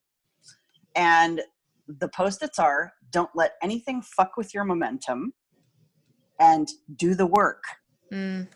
[0.97, 1.41] And
[1.89, 5.33] the post-its are: don't let anything fuck with your momentum,
[6.41, 7.63] and do the work.
[8.13, 8.49] Mm.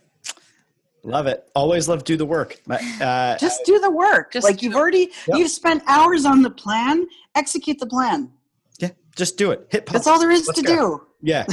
[1.05, 2.61] Love it always love do the work
[3.01, 4.33] uh, Just do the work.
[4.33, 5.39] Just like you've already Yep.
[5.39, 7.07] you've spent hours on the plan.
[7.35, 8.31] Execute the plan.
[8.81, 10.99] yeah just do it hit That's all there is Let's to go.
[10.99, 11.07] do.
[11.23, 11.47] Yeah.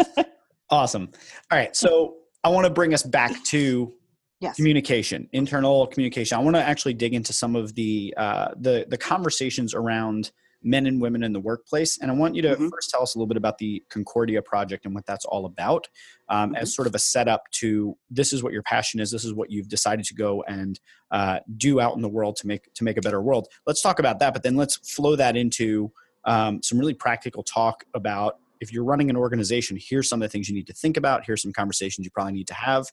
[0.70, 1.10] awesome.
[1.50, 1.74] All right.
[1.74, 3.92] So I want to bring us back to
[4.40, 4.56] Yes.
[4.56, 6.38] communication, internal communication.
[6.38, 10.30] I want to actually dig into some of the uh, the the conversations around
[10.62, 12.70] men and women in the workplace, and I want you to Mhm.
[12.70, 15.88] first tell us a little bit about the Concordia project and what that's all about,
[16.28, 16.56] um, Mm-hmm.
[16.62, 19.50] as sort of a setup to this is what your passion is, this is what
[19.50, 20.78] you've decided to go and
[21.10, 23.48] uh, do out in the world to make to make a better world.
[23.66, 25.92] Let's talk about that, but then let's flow that into
[26.24, 30.30] um, some really practical talk about if you're running an organization, here's some of the
[30.30, 31.24] things you need to think about.
[31.24, 32.84] Here's some conversations you probably need to have.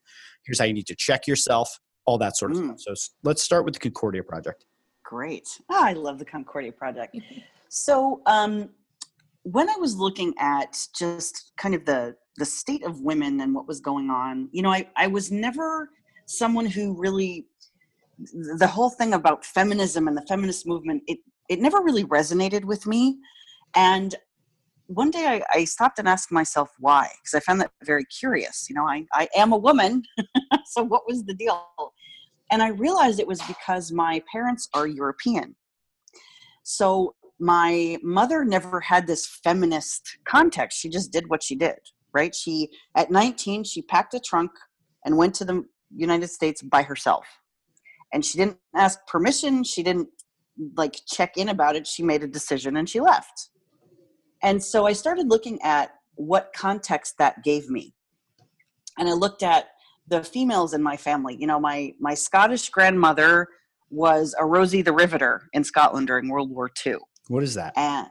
[0.46, 2.80] Here's how you need to check yourself, all that sort of Mm.
[2.80, 2.96] stuff.
[2.98, 4.64] So let's start with the Concordia project.
[5.04, 5.48] Great.
[5.70, 7.18] Ah, I love the Concordia Project.
[7.70, 8.70] so, um,
[9.44, 13.68] when I was looking at just kind of the the state of women and what
[13.68, 15.90] was going on, you know, I, I was never
[16.28, 17.48] someone who really
[18.58, 22.86] the whole thing about feminism and the feminist movement it it never really resonated with
[22.86, 23.18] me.
[23.76, 24.16] And
[24.88, 28.68] one day I, I stopped and asked myself why because i found that very curious
[28.70, 30.02] you know i, I am a woman
[30.66, 31.62] so what was the deal?
[32.52, 35.56] And i realized it was because my parents are european.
[36.64, 40.80] So my mother never had this feminist context.
[40.80, 41.80] She just did what she did
[42.18, 42.34] right?
[42.34, 44.52] She at 19 she packed a trunk
[45.06, 45.64] and went to the
[45.96, 47.26] united states by herself.
[48.14, 49.64] And she didn't ask permission.
[49.64, 50.10] She didn't
[50.76, 51.86] like check in about it.
[51.86, 53.50] She made a decision and she left.
[54.44, 57.94] And so i started looking at what context that gave me.
[58.98, 59.70] And i looked at
[60.08, 61.36] the females in my family.
[61.40, 63.48] You know my my scottish grandmother
[63.90, 66.96] was a rosie the riveter in scotland during world war ii
[67.28, 67.74] What is that?
[67.78, 68.08] and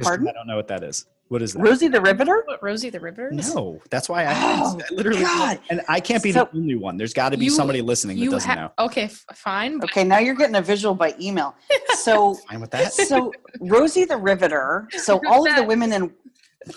[0.00, 0.28] Pardon?
[0.28, 1.06] I don't know what that is.
[1.28, 1.60] What is that?
[1.62, 3.30] rosie the riveter What, Rosie the Riveter?
[3.32, 3.54] is?
[3.54, 5.60] No, that's why I, Oh, I literally God.
[5.70, 6.96] and I can't be So- the only one.
[6.96, 8.72] There's got to be You- somebody listening that doesn't ha- know.
[8.86, 9.80] Okay, f- fine.
[9.84, 11.54] Okay now you're getting a visual by email
[11.98, 12.92] so Fine with that.
[12.92, 14.88] so Rosie the Riveter.
[14.96, 16.12] So all of the women in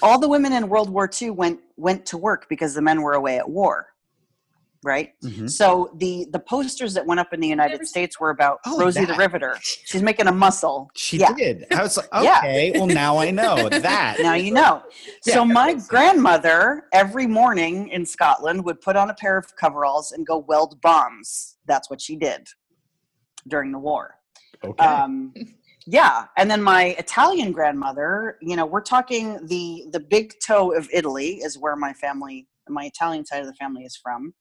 [0.03, 3.13] all the women in World War II went went to work because the men were
[3.13, 3.87] away at war.
[4.83, 5.13] Right.
[5.23, 5.49] Mhm.
[5.49, 9.05] So the the posters that went up in the United States were about Oh, Rosie
[9.05, 9.13] that.
[9.13, 9.57] the Riveter.
[9.61, 10.89] She's making a muscle.
[10.95, 11.33] She yeah.
[11.33, 11.65] did.
[11.71, 12.39] I was like, Yeah.
[12.39, 14.17] okay, well now I know that.
[14.19, 14.83] Now you know.
[15.25, 19.55] Yeah, so that my grandmother every morning in Scotland would put on a pair of
[19.55, 21.55] coveralls and go weld bombs.
[21.65, 22.47] That's what she did
[23.47, 24.15] during the war.
[24.63, 24.83] okay.
[24.85, 25.33] um,
[25.85, 30.87] yeah and then my italian grandmother you know we're talking the the big toe of
[30.93, 34.33] italy is where my family my italian side of the family is from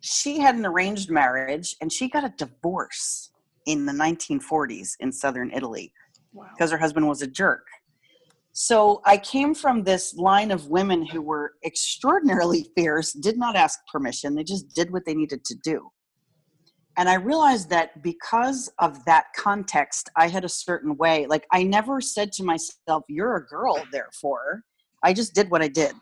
[0.00, 3.30] she had an arranged marriage and she got a divorce
[3.66, 5.92] in the 1940s in southern italy
[6.32, 6.46] wow.
[6.52, 7.66] because her husband was a jerk.
[8.52, 13.78] So i came from this line of women who were extraordinarily fierce did not ask
[13.92, 15.90] permission they just did what they needed to do.
[16.96, 21.62] And i realized that because of that context i had a certain way like i
[21.62, 24.62] never said to myself you're a girl therefore.
[25.02, 25.94] I just did what i did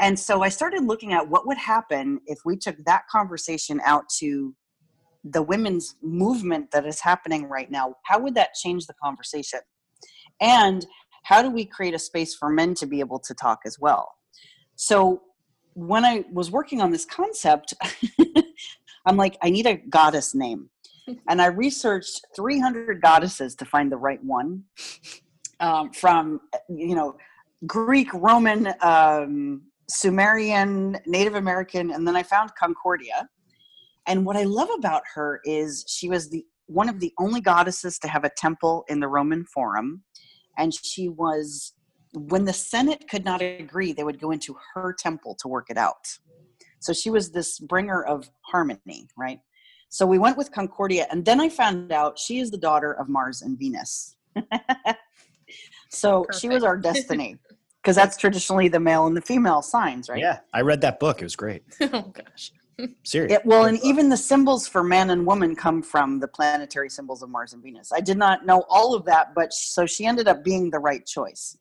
[0.00, 4.04] and so i started looking at what would happen if we took that conversation out
[4.08, 4.54] to
[5.24, 7.94] the women's movement that is happening right now.
[8.04, 9.60] How would that change the conversation?
[10.40, 10.86] And
[11.24, 14.12] how do we create a space for men to be able to talk as well?
[14.76, 15.22] So
[15.74, 17.74] when i was working on this concept
[19.06, 20.68] i'm like i need a goddess name.
[21.28, 24.64] And i researched 300 goddesses to find the right one
[25.60, 27.16] um, from you know
[27.66, 33.28] greek roman um, sumerian native american and then i found concordia
[34.06, 37.98] and what I love about her is she was the one of the only goddesses
[37.98, 40.02] to have a temple in the Roman Forum,
[40.56, 41.74] and she was
[42.12, 45.76] when the Senate could not agree, they would go into her temple to work it
[45.76, 46.08] out.
[46.80, 49.38] So she was this bringer of harmony, right?
[49.90, 53.08] So we went with Concordia, and then I found out she is the daughter of
[53.08, 54.16] Mars and Venus.
[55.88, 56.40] so Perfect.
[56.40, 57.38] she was our destiny
[57.82, 60.20] because that's traditionally the male and the female signs, right?
[60.20, 61.20] Yeah, I read that book.
[61.20, 61.62] It was great.
[61.80, 62.52] oh gosh.
[63.04, 63.32] Serious.
[63.32, 67.22] It, well, and even the symbols for man and woman come from the planetary symbols
[67.22, 67.92] of Mars and Venus.
[67.92, 71.04] I did not know all of that, but so she ended up being the right
[71.04, 71.58] choice.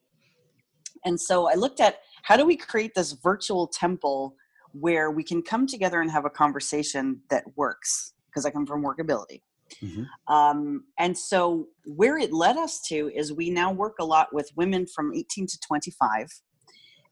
[1.05, 4.35] And so I looked at how do we create this virtual temple
[4.71, 8.13] where we can come together and have a conversation that works?
[8.29, 9.41] Because I come from workability.
[9.81, 10.33] Mm-hmm.
[10.33, 14.49] Um, and so where it led us to is we now work a lot with
[14.55, 16.27] women from 18 to 25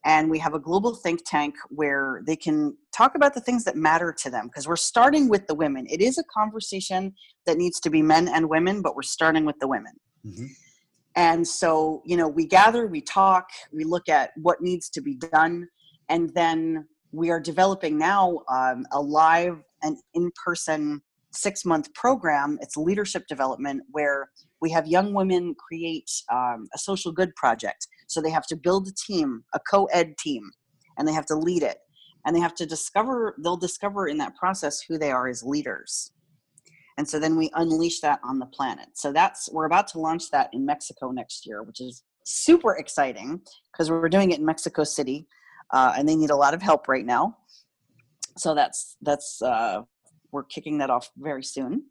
[0.06, 3.76] and we have a global think tank where they can talk about the things that
[3.76, 7.14] matter to them because we're starting with the women it is a conversation
[7.46, 9.94] that needs to be men and women but we're starting with the women
[10.26, 10.46] mm-hmm.
[11.16, 15.16] and so you know we gather we talk we look at what needs to be
[15.16, 15.68] done
[16.10, 21.02] and then we are developing now um, a live and in-person
[21.38, 27.12] six month program it's leadership development where we have young women create um, a social
[27.12, 30.50] good project so they have to build a team, a co-ed team,
[30.98, 31.78] and they have to lead it.
[32.26, 36.12] And they have to discover, they'll discover in that process who they are as leaders.
[36.98, 38.88] And so then we unleash that on the planet.
[38.96, 43.40] So that's, we're about to launch that in Mexico next year, which is super exciting
[43.72, 45.28] because we're doing it in Mexico City
[45.72, 47.38] uh, and they need a lot of help right now.
[48.38, 49.84] So that's, that's, uh,
[50.38, 51.84] we're kicking that off very soon.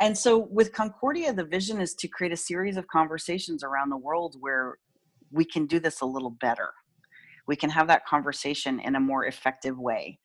[0.00, 3.96] And so with Concordia, the vision is to create a series of conversations around the
[3.96, 4.78] world where
[5.30, 6.70] we can do this a little better.
[7.46, 10.18] We can have that conversation in a more effective way.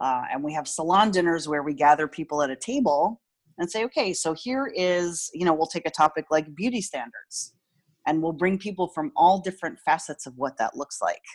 [0.00, 3.20] Uh, and we have salon dinners where we gather people at a table
[3.58, 7.54] and say, okay, so here is, you know, we'll take a topic like beauty standards
[8.06, 11.26] and we'll bring people from all different facets of what that looks like.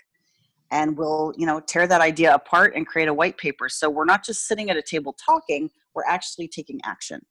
[0.72, 3.70] And we'll, you know, tear that idea apart and create a white paper.
[3.70, 7.22] So we're not just sitting at a table talking, we're actually taking action.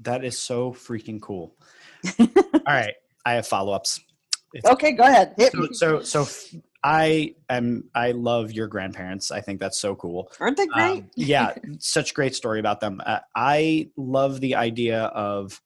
[0.00, 1.56] That is so freaking cool.
[2.18, 2.26] all
[2.66, 2.94] right.
[3.26, 4.00] I have follow ups.
[4.52, 5.34] It's, okay, go ahead.
[5.72, 7.88] So, so, so, I am.
[7.94, 9.30] I love your grandparents.
[9.32, 10.30] I think that's so cool.
[10.38, 10.98] Aren't they great?
[10.98, 13.00] Um, yeah, such great story about them.
[13.04, 15.60] Uh, I love the idea of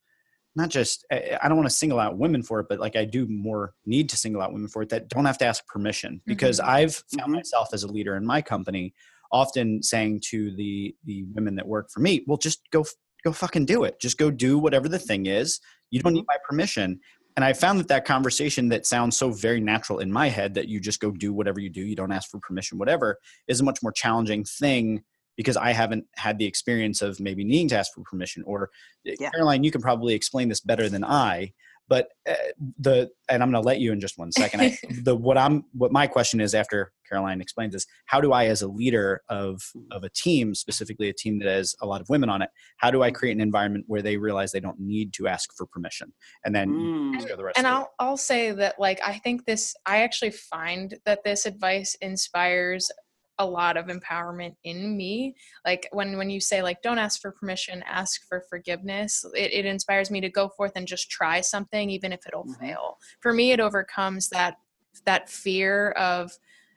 [0.56, 1.04] not just.
[1.10, 4.08] I don't want to single out women for it, but like I do more need
[4.10, 6.70] to single out women for it that don't have to ask permission because mm-hmm.
[6.70, 7.32] I've found mm-hmm.
[7.32, 8.94] myself as a leader in my company
[9.30, 12.84] often saying to the the women that work for me, "Well, just go
[13.24, 14.00] go fucking do it.
[14.00, 15.60] Just go do whatever the thing is.
[15.90, 16.26] You don't need mm-hmm.
[16.28, 17.00] my permission."
[17.38, 20.66] and i found that that conversation that sounds so very natural in my head that
[20.66, 23.64] you just go do whatever you do you don't ask for permission whatever is a
[23.64, 25.02] much more challenging thing
[25.38, 28.68] because i haven't had the experience of maybe needing to ask for permission or
[29.04, 29.30] yeah.
[29.30, 31.50] caroline you can probably explain this better than i
[31.88, 32.34] but uh,
[32.78, 35.64] the and i'm going to let you in just one second I, the what i'm
[35.72, 39.60] what my question is after caroline explains this how do i as a leader of
[39.90, 42.90] of a team specifically a team that has a lot of women on it how
[42.90, 46.12] do i create an environment where they realize they don't need to ask for permission
[46.44, 47.20] and then mm.
[47.20, 51.46] the and i'll i'll say that like i think this i actually find that this
[51.46, 52.90] advice inspires
[53.38, 57.32] a lot of empowerment in me like when when you say like don't ask for
[57.32, 61.90] permission ask for forgiveness it, it inspires me to go forth and just try something
[61.90, 62.66] even if it'll mm-hmm.
[62.66, 64.56] fail for me it overcomes that
[65.04, 66.32] that fear of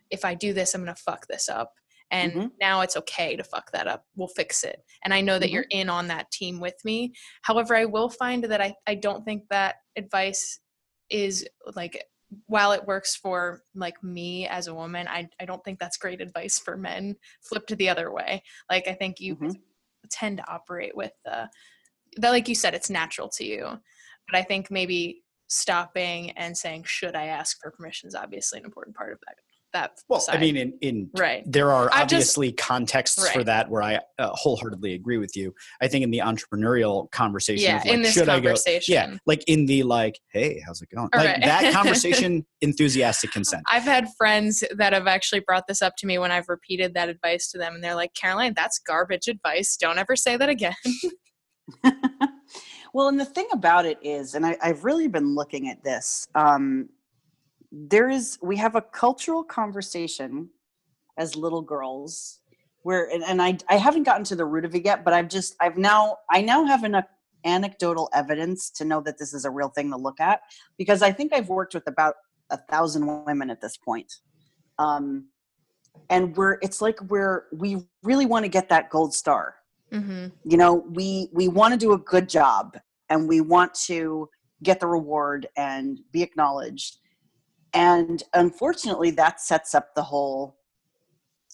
[0.09, 1.73] if i do this i'm gonna fuck this up
[2.11, 2.47] and mm-hmm.
[2.59, 5.55] now it's okay to fuck that up we'll fix it and i know that mm-hmm.
[5.55, 9.25] you're in on that team with me however i will find that i, I don't
[9.25, 10.59] think that advice
[11.09, 12.05] is like
[12.47, 16.21] while it works for like me as a woman, I, I don't think that's great
[16.21, 17.15] advice for men.
[17.41, 18.43] flipped the other way.
[18.69, 19.51] Like I think you mm-hmm.
[20.09, 21.49] tend to operate with the
[22.17, 23.67] that like you said, it's natural to you.
[24.27, 28.65] But I think maybe stopping and saying, should I ask for permission is obviously an
[28.65, 29.35] important part of that.
[29.73, 29.99] That.
[30.09, 30.35] Well, side.
[30.37, 31.43] I mean, in in right.
[31.45, 35.53] there are I just- obviously contexts for that where I uh, wholeheartedly agree with you.
[35.81, 38.49] I think in the entrepreneurial conversation, Yeah, like, in this should I go?
[38.49, 38.93] conversation.
[38.93, 41.09] Yeah, like in the like, hey, how's it going?
[41.13, 41.41] All like right.
[41.43, 43.63] that conversation, enthusiastic consent.
[43.71, 47.09] I've had friends that have actually brought this up to me when I've repeated that
[47.09, 49.77] advice to them, and they're like, "Caroline, that's garbage advice.
[49.77, 50.73] Don't ever say that again."
[52.93, 56.27] well, and the thing about it is, and I, I've really been looking at this.
[56.35, 56.89] Um,
[57.71, 60.49] there is, we have a cultural conversation
[61.17, 62.39] as little girls,
[62.83, 65.29] where, and, and I, I haven't gotten to the root of it yet, but I've
[65.29, 67.05] just, I've now, I now have enough
[67.45, 70.41] anecdotal evidence to know that this is a real thing to look at
[70.77, 72.15] because I think I've worked with about
[72.49, 74.11] a thousand women at this point.
[74.79, 75.27] Um,
[76.09, 79.55] and we're, it's like we're, we really want to get that gold star.
[79.91, 82.77] Hmm you know we we want to do a good job
[83.09, 84.29] and we want to
[84.63, 86.97] get the reward and be acknowledged
[87.73, 90.57] and unfortunately that sets up the whole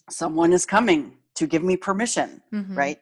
[0.10, 3.00] someone is coming to give me permission hmm right?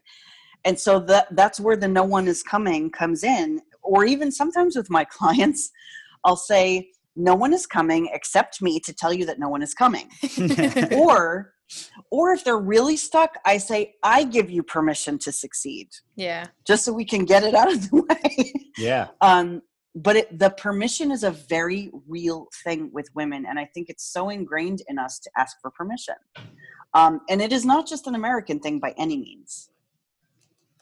[0.65, 3.61] And so that that's where the no one is coming comes in.
[3.83, 5.71] Or even sometimes with my clients
[6.25, 9.73] i'll say no one is coming except me to tell you that no one is
[9.73, 10.09] coming.
[10.91, 11.53] Or
[12.11, 15.87] or if they're really stuck i say i give you permission to succeed.
[16.15, 16.47] Yeah.
[16.67, 18.53] just so we can get it out of the way.
[18.77, 19.61] Yeah, um
[19.95, 24.11] but it, the permission is a very real thing with women and i think it's
[24.11, 26.15] so ingrained in us to ask for permission.
[26.93, 29.69] Um and it is not just an american thing by any means.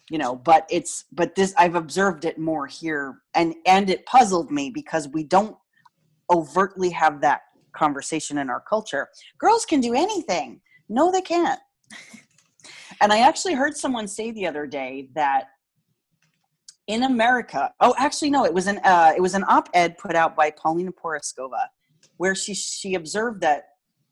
[0.09, 4.51] You know but it's but this i've observed it more here and and it puzzled
[4.51, 5.55] me because we don't
[6.31, 7.41] overtly have that
[7.73, 9.09] conversation in our culture.
[9.39, 10.61] Girls can do anything.
[10.89, 11.59] No they can't.
[13.01, 15.47] And i actually heard someone say the other day that
[16.87, 20.35] in america oh actually no it was an uh, it was an op-ed put out
[20.35, 21.65] by Paulina Porizkova
[22.17, 23.63] where she she observed that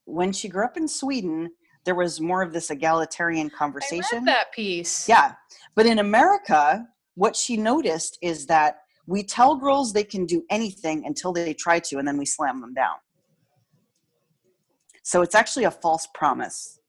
[0.06, 1.50] when she grew up in sweden
[1.86, 5.08] there was more of this egalitarian I conversation read that piece.
[5.10, 5.34] yeah.
[5.76, 11.06] But in America, what she noticed is that we tell girls they can do anything
[11.06, 12.96] until they try to, and then we slam them down.
[15.04, 16.80] So it's actually a false promise.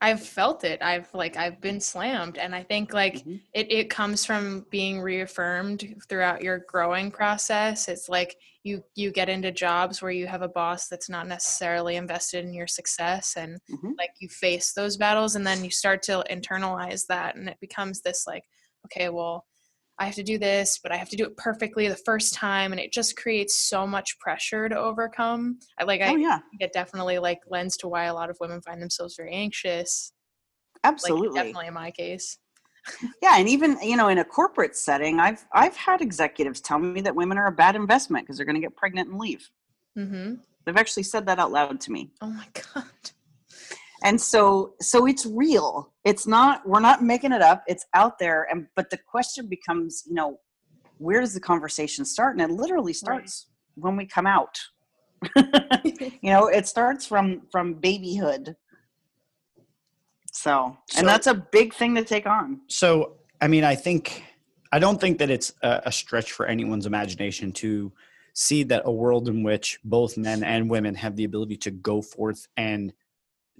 [0.00, 0.80] I've felt it.
[0.82, 3.40] I've like I've been slammed and I think like Mhm.
[3.52, 7.86] it, it comes from being reaffirmed throughout your growing process.
[7.88, 11.96] It's like you you get into jobs where you have a boss that's not necessarily
[11.96, 13.94] invested in your success and Mhm.
[13.98, 18.00] like you face those battles and then you start to internalize that and it becomes
[18.00, 18.44] this like
[18.86, 19.46] okay, well,
[20.00, 22.72] I have to do this, but I have to do it perfectly the first time
[22.72, 25.58] and it just creates so much pressure to overcome.
[25.78, 28.62] I like I oh yeah, it definitely like lends to why a lot of women
[28.62, 30.12] find themselves very anxious.
[30.84, 31.28] absolutely.
[31.28, 32.38] Like definitely in my case.
[33.22, 37.02] Yeah, and even you know in a corporate setting, I've I've had executives tell me
[37.02, 39.50] that women are a bad investment because they're going to get pregnant and leave.
[39.98, 40.36] Mm-hmm.
[40.64, 42.10] They've actually said that out loud to me.
[42.22, 42.84] Oh my god.
[44.04, 45.92] And so so it's real.
[46.04, 47.62] It's not we're not making it up.
[47.66, 48.46] It's out there.
[48.50, 50.38] And but the question becomes you know
[50.98, 52.38] where does the conversation start?
[52.38, 54.58] And it literally starts when we come out.
[56.22, 58.56] You know it starts from from babyhood.
[60.32, 62.60] So and So- that's a big thing to take on.
[62.68, 64.24] So, I mean, I think
[64.72, 67.92] I don't think that it's a, a stretch for anyone's imagination to
[68.34, 72.00] see that a world in which both men and women have the ability to go
[72.00, 72.92] forth and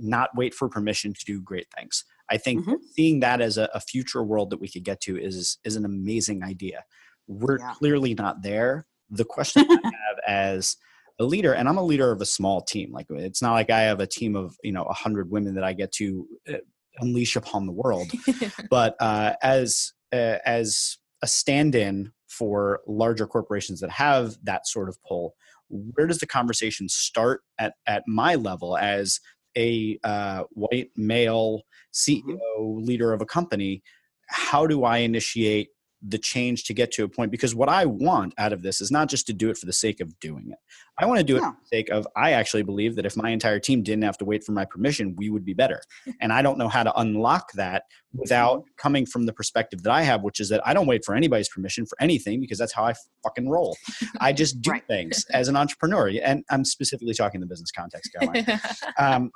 [0.02, 2.04] not wait for permission to do great things.
[2.30, 2.76] I think Mhm.
[2.92, 5.84] seeing that as a, a future world that we could get to is is an
[5.84, 6.84] amazing idea.
[7.26, 7.74] We're Yeah.
[7.74, 8.86] clearly not there.
[9.10, 10.76] The question I have as
[11.18, 12.92] a leader, and I'm a leader of a small team.
[12.92, 15.64] Like it's not like I have a team of you know a hundred women that
[15.64, 16.54] I get to uh,
[17.00, 18.10] unleash upon the world
[18.70, 24.98] but uh, as uh, as a stand-in for larger corporations that have that sort of
[25.06, 25.34] pull,
[25.68, 29.20] where does the conversation start at at my level as
[29.56, 33.82] a uh, white male CEO leader of a company?
[34.28, 35.68] How do I initiate
[36.06, 37.30] the change to get to a point?
[37.30, 39.72] Because what I want out of this is not just to do it for the
[39.72, 40.58] sake of doing it.
[40.98, 42.06] I want to do it for the sake of.
[42.16, 45.14] I actually believe that if my entire team didn't have to wait for my permission,
[45.16, 45.80] we would be better.
[46.22, 50.02] And I don't know how to unlock that without coming from the perspective that I
[50.02, 52.84] have, which is that I don't wait for anybody's permission for anything because that's how
[52.84, 53.76] I fucking roll.
[54.20, 54.86] I just do Right.
[54.86, 58.60] things as an entrepreneur, and I'm specifically talking the business context, Caroline.
[58.98, 59.30] um,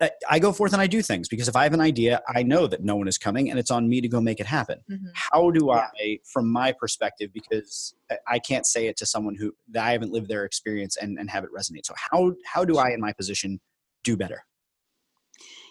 [0.00, 2.42] I- I go forth and I do things because if I have an idea, I
[2.42, 4.78] know that no one is coming, and it's on me to go make it happen.
[4.88, 5.10] Mhm.
[5.14, 5.88] How do Yeah.
[6.00, 9.92] I, from my perspective, because I- I can't say it to someone who that I
[9.92, 11.84] haven't lived their experience and, and have it resonate.
[11.86, 13.60] So how how do I, in my position,
[14.04, 14.44] do better?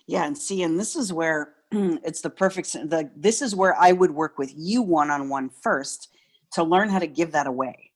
[0.07, 2.73] Yeah, and see, and this is where it's the perfect.
[2.73, 6.09] The this is where I would work with you one on one first
[6.53, 7.86] to learn how to give that away.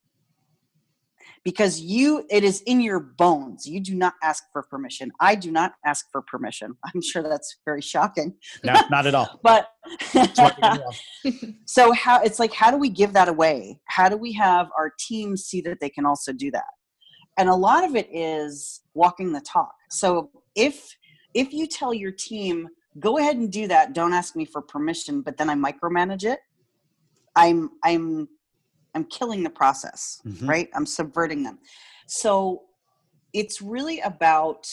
[1.44, 3.66] Because you it is in your bones.
[3.66, 5.12] You do not ask for permission.
[5.20, 6.76] I do not ask for permission.
[6.86, 8.36] I'm sure that's very shocking.
[8.64, 9.40] No, not at all.
[9.44, 9.70] but
[10.14, 11.54] That's why we do well.
[11.66, 13.80] so how it's like how do we give that away?
[13.88, 16.66] How do we have our team see that they can also do that?
[17.38, 19.74] And a lot of it is walking the talk.
[19.90, 20.96] So if
[21.34, 22.68] if you tell your team
[23.00, 23.94] go ahead and do that.
[23.94, 26.40] Don't ask me for permission but then i micromanage it
[27.36, 28.28] i'm i'm
[28.96, 30.48] i'm killing the process Mhm.
[30.48, 30.70] right?
[30.74, 31.60] I'm subverting them.
[32.08, 32.64] So
[33.34, 34.68] it's really about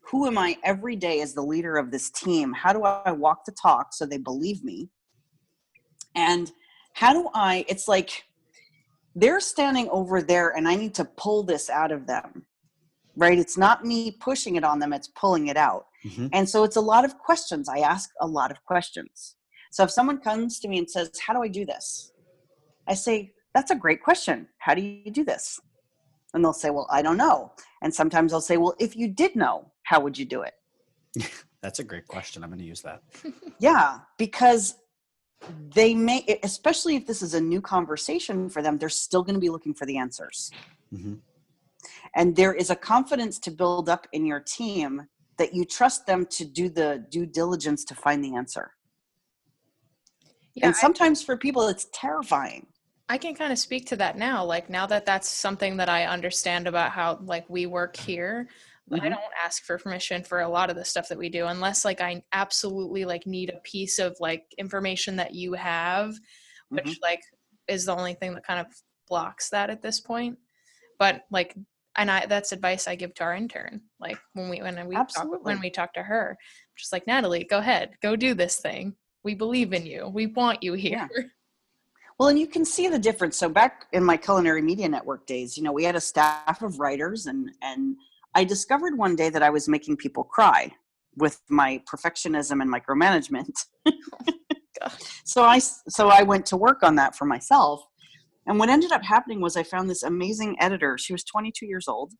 [0.00, 2.52] who am i every day as the leader of this team?
[2.52, 4.88] How do i walk the talk so they believe me?
[6.14, 6.50] And
[6.94, 8.24] how do i it's like
[9.14, 12.44] they're standing over there and i need to pull this out of them
[13.16, 13.36] right?
[13.40, 15.86] It's not me pushing it on them it's pulling it out.
[16.04, 16.30] Mhm.
[16.32, 17.68] and so it's a lot of questions.
[17.68, 19.34] I ask a lot of questions.
[19.72, 22.12] So if someone comes to me and says how do i do this?
[22.86, 25.60] I say that's a great question how do you do this
[26.34, 29.34] and they'll say well i don't know and sometimes i'll say well if you did
[29.36, 30.54] know how would you do it
[31.62, 32.44] That's a great question.
[32.44, 33.02] I'm going to use that.
[33.60, 34.76] yeah, because
[35.74, 39.40] they may, especially if this is a new conversation for them, they're still going to
[39.40, 40.52] be looking for the answers.
[40.90, 41.14] hmm
[42.14, 46.26] And there is a confidence to build up in your team that you trust them
[46.26, 48.72] to do the due diligence to find the answer.
[50.54, 52.66] Yeah, and sometimes for people, it's terrifying.
[53.08, 54.44] I can kind of speak to that now.
[54.44, 58.48] Like now that that's something that I understand about how like we work here,
[58.92, 59.10] I Mhm.
[59.10, 62.00] don't ask for permission for a lot of the stuff that we do unless like
[62.00, 66.14] I absolutely like need a piece of like information that you have,
[66.68, 67.02] which Mhm.
[67.02, 67.22] like
[67.66, 68.74] is the only thing that kind of
[69.06, 70.38] blocks that at this point.
[70.98, 71.54] But like
[71.96, 73.82] and I that's advice I give to our intern.
[73.98, 76.36] Like when we when we talk, when we talk to her,
[76.76, 78.96] just like Natalie, go ahead, go do this thing.
[79.24, 80.08] We believe in you.
[80.08, 81.08] We want you here.
[81.12, 81.22] Yeah.
[82.18, 83.36] Well, and you can see the difference.
[83.36, 86.80] So back in my culinary media network days, you know, we had a staff of
[86.80, 87.96] writers and and
[88.34, 90.72] I discovered one day that I was making people cry
[91.16, 93.52] with my perfectionism and micromanagement.
[95.24, 97.84] So I so I went to work on that for myself.
[98.46, 100.96] And what ended up happening was I found this amazing editor.
[100.96, 102.14] She was 22 years old.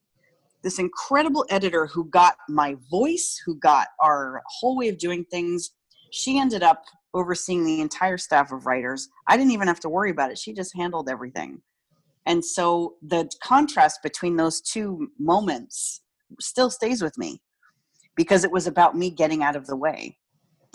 [0.63, 5.71] This incredible editor who got my voice, who got our whole way of doing things.
[6.11, 6.85] She ended up
[7.15, 9.09] overseeing the entire staff of writers.
[9.27, 10.39] I didn't even have to worry about it.
[10.39, 11.63] She just handled everything.
[12.27, 16.03] And so the contrast between those two moments
[16.41, 17.41] still stays with me
[18.17, 20.19] because it was about me getting out of the way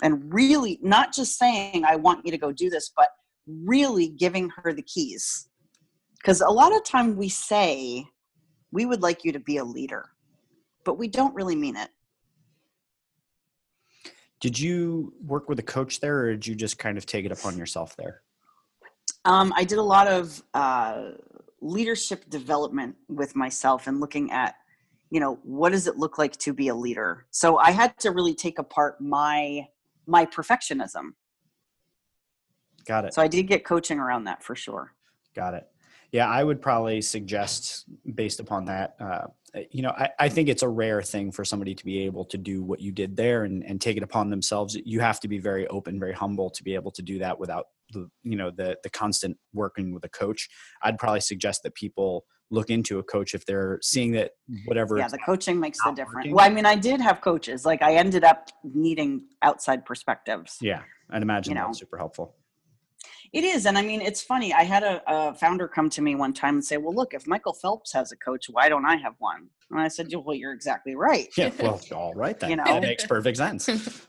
[0.02, 3.10] and really not just saying, I want you to go do this, but
[3.46, 5.48] really giving her the keys.
[6.20, 8.04] Because a lot of time we say,
[8.72, 10.10] we would like you to be a leader,
[10.84, 11.90] but we don't really mean it.
[14.44, 17.32] Did you work with a coach there, or did you just kind of take it
[17.32, 18.20] upon yourself there?
[19.24, 21.12] Um, I did a lot of uh,
[21.62, 24.56] leadership development with myself and looking at,
[25.10, 27.24] you know, what does it look like to be a leader?
[27.30, 29.66] So I had to really take apart my
[30.06, 31.14] my perfectionism.
[32.84, 33.14] Got it.
[33.14, 34.92] So I did get coaching around that for sure.
[35.34, 35.66] Got it.
[36.14, 39.26] Yeah, I would probably suggest, based upon that, uh,
[39.72, 42.38] you know, I, I think it's a rare thing for somebody to be able to
[42.38, 44.76] do what you did there and, and take it upon themselves.
[44.84, 47.66] You have to be very open, very humble to be able to do that without
[47.90, 50.48] the, you know, the the constant working with a coach.
[50.82, 54.30] I'd probably suggest that people look into a coach if they're seeing that
[54.66, 54.96] whatever.
[54.96, 56.14] Yeah, the coaching makes the difference.
[56.14, 56.34] working.
[56.36, 57.66] Well, I mean, I did have coaches.
[57.66, 60.58] Like I ended up needing outside perspectives.
[60.60, 61.66] yeah, I'd imagine You know.
[61.66, 62.36] that's super helpful.
[63.34, 64.54] It is, and I mean, it's funny.
[64.54, 67.26] I had a, a founder come to me one time and say, "Well, look, if
[67.26, 70.52] Michael Phelps has a coach, why don't I have one?" And I said, "Well, you're
[70.52, 72.50] exactly right." Yeah, well, all right then.
[72.50, 72.64] You know.
[72.64, 73.68] that makes perfect sense.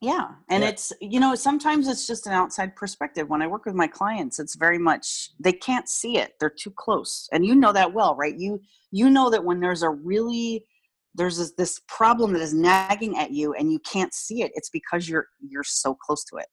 [0.00, 0.70] Yeah, and Yeah.
[0.70, 3.28] it's you know sometimes it's just an outside perspective.
[3.28, 6.72] When I work with my clients, it's very much they can't see it; they're too
[6.72, 8.36] close, and you know that well, right?
[8.36, 10.64] You you know that when there's a really
[11.14, 14.70] there's this, this problem that is nagging at you and you can't see it, it's
[14.70, 16.46] because you're you're so close to it.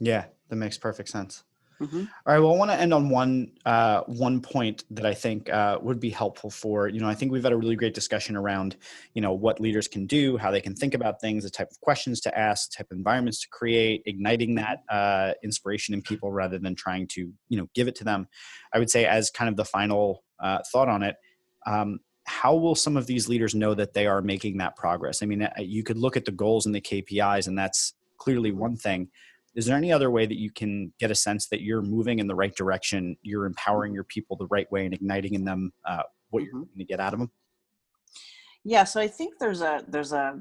[0.00, 1.44] Yeah, that makes perfect sense.
[1.80, 2.08] Mhm.
[2.26, 2.40] All right.
[2.40, 6.00] Well, I want to end on one uh, one point that I think uh, would
[6.00, 7.08] be helpful for you know.
[7.08, 8.76] I think we've had a really great discussion around
[9.14, 11.80] you know what leaders can do, how they can think about things, the type of
[11.80, 16.58] questions to ask, type of environments to create, igniting that uh, inspiration in people rather
[16.58, 18.26] than trying to you know give it to them.
[18.72, 21.14] I would say as kind of the final uh, thought on it.
[21.64, 25.22] Um, how will some of these leaders know that they are making that progress?
[25.22, 28.52] I mean, uh, you could look at the goals and the KPIs, and that's clearly
[28.52, 29.08] one thing
[29.58, 32.26] is there any other way that you can get a sense that you're moving in
[32.26, 36.02] the right direction you're empowering your people the right way and igniting in them uh,
[36.30, 37.30] what you're going to get out of them
[38.64, 40.38] Yeah, so I think there's a there's a,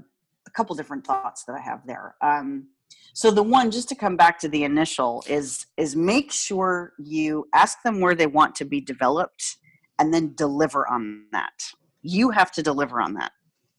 [0.48, 2.16] a couple different thoughts that I have there.
[2.22, 2.68] Um,
[3.14, 7.48] so the one, just to come back to the initial, is is make sure you
[7.54, 9.58] ask them where they want to be developed,
[10.00, 11.54] and then deliver on that.
[12.02, 13.32] You have to deliver on that.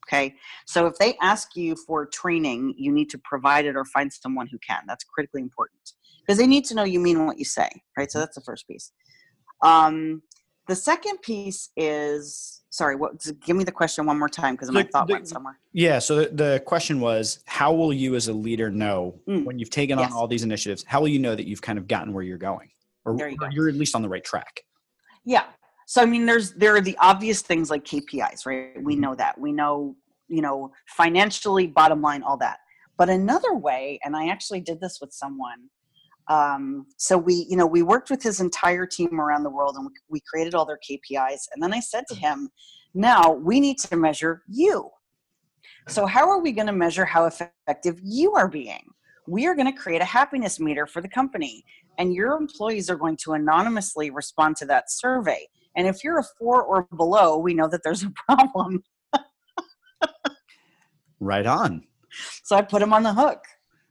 [0.08, 0.34] Okay.
[0.66, 4.46] So if they ask you for training, you need to provide it or find someone
[4.46, 4.80] who can.
[4.86, 5.92] That's critically important
[6.26, 7.68] because they need to know you mean what you say.
[7.96, 8.10] Right.
[8.10, 8.90] So that's the first piece.
[9.62, 10.22] Um,
[10.66, 12.96] the second piece is sorry.
[12.96, 13.12] What?
[13.44, 15.58] Give me the question one more time because my The- thought the- went somewhere.
[15.72, 15.98] Yeah.
[15.98, 19.44] So the, the question was, how will you as a leader know Mm.
[19.44, 20.10] when you've taken Yes.
[20.10, 20.84] on all these initiatives?
[20.86, 22.70] How will you know that you've kind of gotten where you're going,
[23.04, 23.48] or, you or go.
[23.50, 24.62] you're at least on the right track?
[25.24, 25.44] Yeah.
[25.88, 28.74] So I mean, there's there are the obvious things like KPIs, right?
[28.82, 29.40] We know that.
[29.40, 29.96] We know,
[30.28, 32.58] you know, financially, bottom line, all that.
[32.98, 35.70] But another way, and I actually did this with someone.
[36.28, 39.86] Um, so we, you know, we worked with his entire team around the world, and
[39.86, 41.48] we, we created all their KPIs.
[41.54, 42.50] And then I said to him,
[42.92, 44.90] "Now we need to measure you.
[45.88, 48.84] So how are we going to measure how effective you are being?
[49.26, 51.64] We are going to create a happiness meter for the company,
[51.96, 55.48] and your employees are going to anonymously respond to that survey."
[55.78, 58.82] And if you're a four or below, we know that there's a problem.
[61.20, 61.82] Right on.
[62.44, 63.42] So I put him on the hook.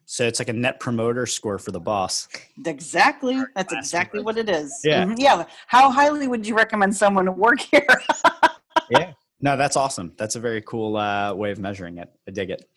[0.06, 2.30] So it's like a net promoter score for the boss.
[2.66, 3.42] Exactly.
[3.54, 4.80] That's exactly what it is.
[4.86, 5.04] Yeah.
[5.04, 5.16] Mhm.
[5.18, 5.44] Yeah.
[5.68, 7.86] How highly would you recommend someone to work here?
[8.90, 9.12] Yeah.
[9.40, 10.14] No, that's awesome.
[10.18, 12.10] That's a very cool uh, way of measuring it.
[12.28, 12.68] I dig it.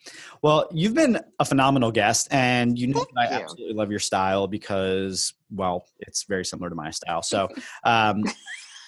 [0.42, 3.42] Well, you've been a phenomenal guest, and you know I you.
[3.42, 7.22] absolutely love your style because, well, it's very similar to my style.
[7.22, 7.48] So,
[7.84, 8.24] um,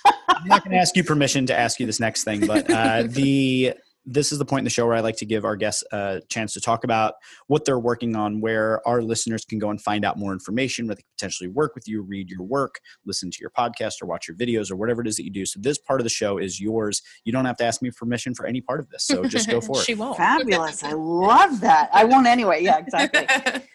[0.04, 3.02] I'm not going to ask you permission to ask you this next thing, but uh,
[3.08, 3.74] the
[4.04, 6.20] this is the point in the show where I like to give our guests a
[6.28, 7.14] chance to talk about
[7.46, 10.96] what they're working on, where our listeners can go and find out more information, where
[10.96, 14.26] they can potentially work with you, read your work, listen to your podcast, or watch
[14.26, 15.46] your videos, or whatever it is that you do.
[15.46, 17.00] So this part of the show is yours.
[17.24, 19.04] You don't have to ask me permission for any part of this.
[19.04, 19.84] So just go for it.
[19.84, 20.16] she won't.
[20.16, 20.82] Fabulous.
[20.82, 21.88] I love that.
[21.92, 22.62] I won't anyway.
[22.62, 23.26] Yeah, exactly.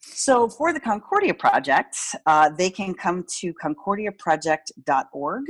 [0.00, 5.44] So for the Concordia Project, uh, they can come to concordiaproject.org.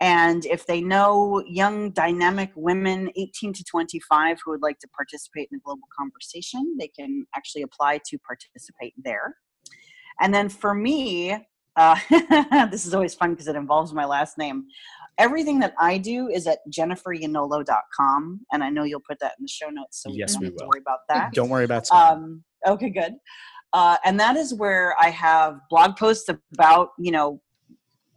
[0.00, 5.48] And if they know young, dynamic women 18 to 25 who would like to participate
[5.50, 9.36] in the global conversation, they can actually apply to participate there.
[10.20, 11.96] And then for me, uh,
[12.70, 14.66] this is always fun because it involves my last name.
[15.18, 18.40] Everything that I do is at jenniferiannolo.com.
[18.52, 20.58] And I know you'll put that in the show notes, so Yes, we don't have
[20.58, 21.32] to worry about that.
[21.34, 21.90] Don't worry about.
[21.90, 23.14] Um, okay, good.
[23.72, 27.40] Uh, and that is where I have blog posts about, you know,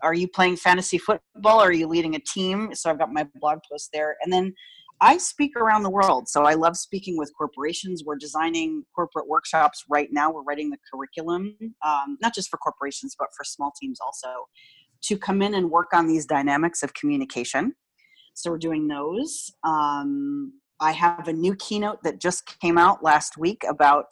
[0.02, 1.60] are you playing fantasy football?
[1.60, 2.74] Are you leading a team?
[2.74, 4.16] So I've got my blog post there.
[4.24, 4.54] And then
[5.02, 6.28] I speak around the world.
[6.28, 8.04] So I love speaking with corporations.
[8.06, 10.32] We're designing corporate workshops right now.
[10.32, 14.30] We're writing the curriculum, um, not just for corporations, but for small teams also,
[15.04, 17.76] to come in and work on these dynamics of communication.
[18.34, 19.52] So we're doing those.
[19.64, 24.12] Um, I have a new keynote that just came out last week about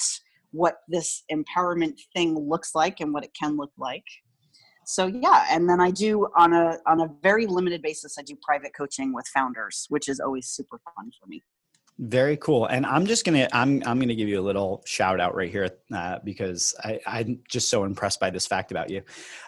[0.51, 4.03] what this empowerment thing looks like and what it can look like.
[4.89, 8.17] So yeah, and then I do on a on a very limited basis.
[8.17, 11.43] I do private coaching with founders, which is always super fun for me.
[11.99, 12.67] Very cool.
[12.67, 15.69] And I'm just gonna I'm I'm gonna give you a little shout out right here
[15.93, 19.01] uh, because I, I'm just so impressed by this fact about you.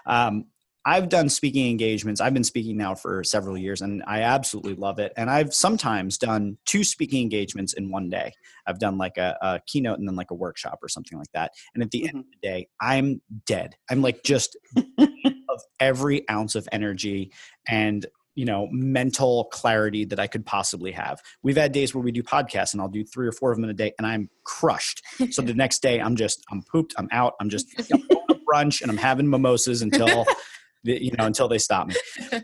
[0.06, 0.44] Um,
[0.86, 2.22] I've done speaking engagements.
[2.22, 5.12] I've been speaking now for several years, and I absolutely love it.
[5.18, 8.34] And I've sometimes done two speaking engagements in one day.
[8.66, 11.52] I've done like a, a keynote and then like a workshop or something like that.
[11.74, 12.30] And at the end of mm-hmm.
[12.42, 13.76] the day, I'm dead.
[13.90, 14.58] I'm like just
[14.98, 17.32] of every ounce of energy
[17.68, 18.06] and
[18.36, 21.22] you know mental clarity that I could possibly have.
[21.44, 23.66] We've had days where we do podcasts and I'll do three or four of them
[23.66, 25.04] in a day and I'm crushed.
[25.32, 28.40] So the next day I'm just I'm pooped, I'm out, I'm just I'm going to
[28.50, 30.26] brunch and I'm having mimosas until
[30.84, 31.96] you know until they stop me.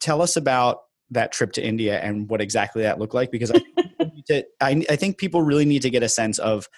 [0.00, 0.80] Tell us about
[1.10, 4.44] that trip to India and what exactly that looked like because I think, people to,
[4.60, 6.68] I, I think people really need to get a sense of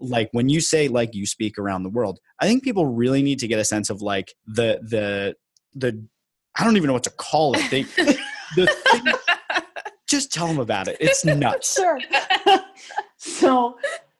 [0.00, 3.40] like when you say like you speak around the world i think people really need
[3.40, 5.34] to get a sense of like the the
[5.74, 6.06] the
[6.56, 7.82] i don't even know what to call it they,
[8.54, 9.12] the thing,
[10.08, 11.98] just tell them about it it's nuts Sure.
[13.16, 13.78] so,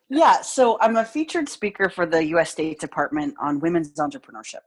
[0.09, 2.51] yeah, so I'm a featured speaker for the U.S.
[2.51, 4.61] State Department on women's entrepreneurship.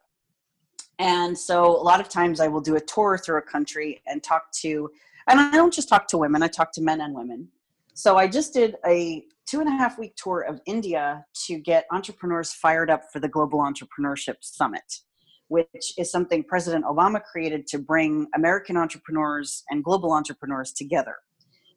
[1.02, 4.22] And so, a lot of times I will do a tour through a country and
[4.22, 4.92] talk to,
[5.28, 7.48] and I don't just talk to women, I talk to men and women.
[7.96, 11.88] So, I just did a two and a half week tour of India to get
[11.92, 15.00] entrepreneurs fired up for the Global Entrepreneurship Summit,
[15.48, 21.16] which is something President Obama created to bring American entrepreneurs and global entrepreneurs together.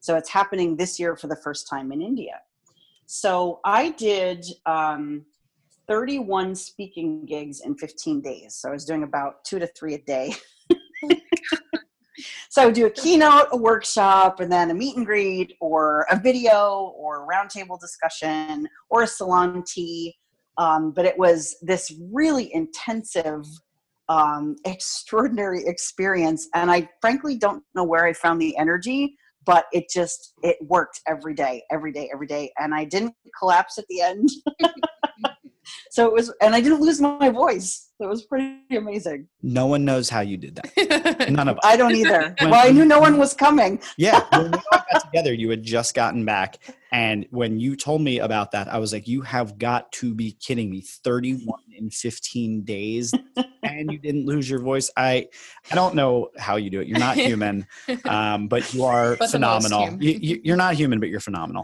[0.01, 2.41] So it's happening this year for the first time in India.
[3.07, 5.25] So I did um,
[5.87, 8.55] 31 speaking gigs in 15 days.
[8.55, 10.33] So I was doing about two to three a day.
[12.49, 16.05] so I would do a keynote, a workshop, and then a meet and greet, or
[16.09, 20.15] a video, or roundtable discussion, or a salon tea.
[20.57, 23.45] Um, but it was this really intensive
[24.07, 26.47] um, extraordinary experience.
[26.53, 31.01] And I frankly don't know where I found the energy, but it just it worked
[31.07, 32.51] every day, every day, every day.
[32.57, 34.29] And I didn't collapse at the end.
[35.89, 37.89] so it was, and I didn't lose my voice.
[37.99, 39.27] It was pretty amazing.
[39.41, 41.29] No one knows how you did that.
[41.31, 41.61] None of us.
[41.63, 42.35] I don't either.
[42.41, 43.79] When- well, I knew no one was coming.
[43.97, 46.57] Yeah, when we all got together, you had just gotten back,
[46.91, 50.33] and when you told me about that, I was like, "You have got to be
[50.33, 50.81] kidding me!
[50.81, 53.13] Thirty-one in fifteen days,
[53.63, 55.27] and you didn't lose your voice." I,
[55.71, 56.87] I don't know how you do it.
[56.87, 57.65] You're not human,
[58.05, 59.93] um, but you are But phenomenal.
[60.01, 61.63] You, you, you're not human, but you're phenomenal.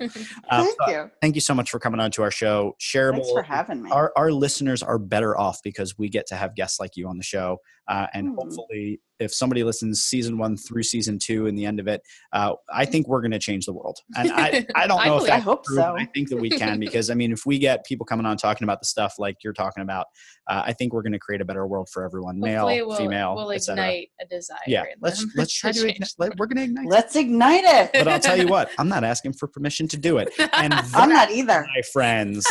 [0.49, 1.11] Um, Thank so you.
[1.21, 2.75] thank you so much for coming on to our show.
[2.79, 3.15] Shareable.
[3.15, 3.91] Thanks for having me.
[3.91, 7.17] our, our listeners are better off because we get to have guests like you on
[7.17, 7.57] the show.
[7.87, 8.35] Uh, and Hmm.
[8.35, 12.01] hopefully, if somebody listens season one through season two and the end of it,
[12.31, 13.97] uh, I think we're going to change the world.
[14.15, 15.95] And I, I don't I know if believe- that's I hope true, so.
[15.97, 18.63] I think that we can because, I mean, if we get people coming on talking
[18.65, 20.05] about the stuff like you're talking about,
[20.49, 23.35] uh, I think we're going to create a better world for everyone, male, we'll, female,
[23.35, 24.57] we'll ignite a desire.
[24.67, 25.87] Yeah, let's let's try to.
[25.89, 26.87] Ignite, let, we're going to ignite.
[26.87, 27.89] Let's ignite it.
[27.93, 30.89] but I'll tell you what, I'm not asking for permission to do it, and that,
[30.93, 31.65] I'm not either.
[31.75, 32.45] my friends,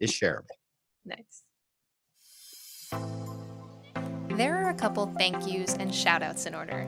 [0.00, 0.46] is shareable.
[1.04, 1.42] Nice.
[2.92, 6.86] There are a couple thank yous and shout outs in order.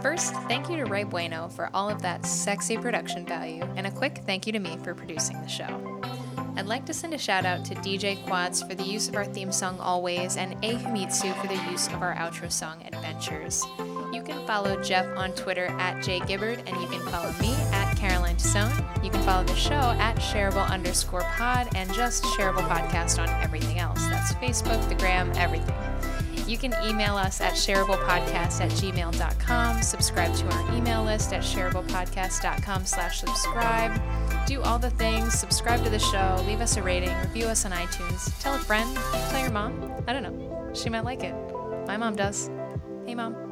[0.00, 3.90] First, thank you to Ray Bueno for all of that sexy production value, and a
[3.90, 6.00] quick thank you to me for producing the show.
[6.56, 9.24] I'd like to send a shout out to DJ Quads for the use of our
[9.24, 13.64] theme song Always, and A Himitsu for the use of our outro song Adventures.
[14.12, 18.36] You can follow Jeff on Twitter at jgibbard, and you can follow me at Caroline
[18.36, 19.04] Tessone.
[19.04, 23.78] You can follow the show at shareable underscore pod and just shareable podcast on everything
[23.78, 24.00] else.
[24.08, 25.74] That's Facebook, the gram, everything.
[26.48, 32.86] You can email us at shareablepodcast at gmail.com, subscribe to our email list at shareablepodcast.com
[32.86, 34.00] slash subscribe.
[34.46, 37.72] Do all the things, subscribe to the show, leave us a rating, review us on
[37.72, 38.96] iTunes, tell a friend,
[39.28, 39.92] tell your mom.
[40.06, 40.72] I don't know.
[40.72, 41.34] She might like it.
[41.86, 42.50] My mom does.
[43.04, 43.47] Hey, mom.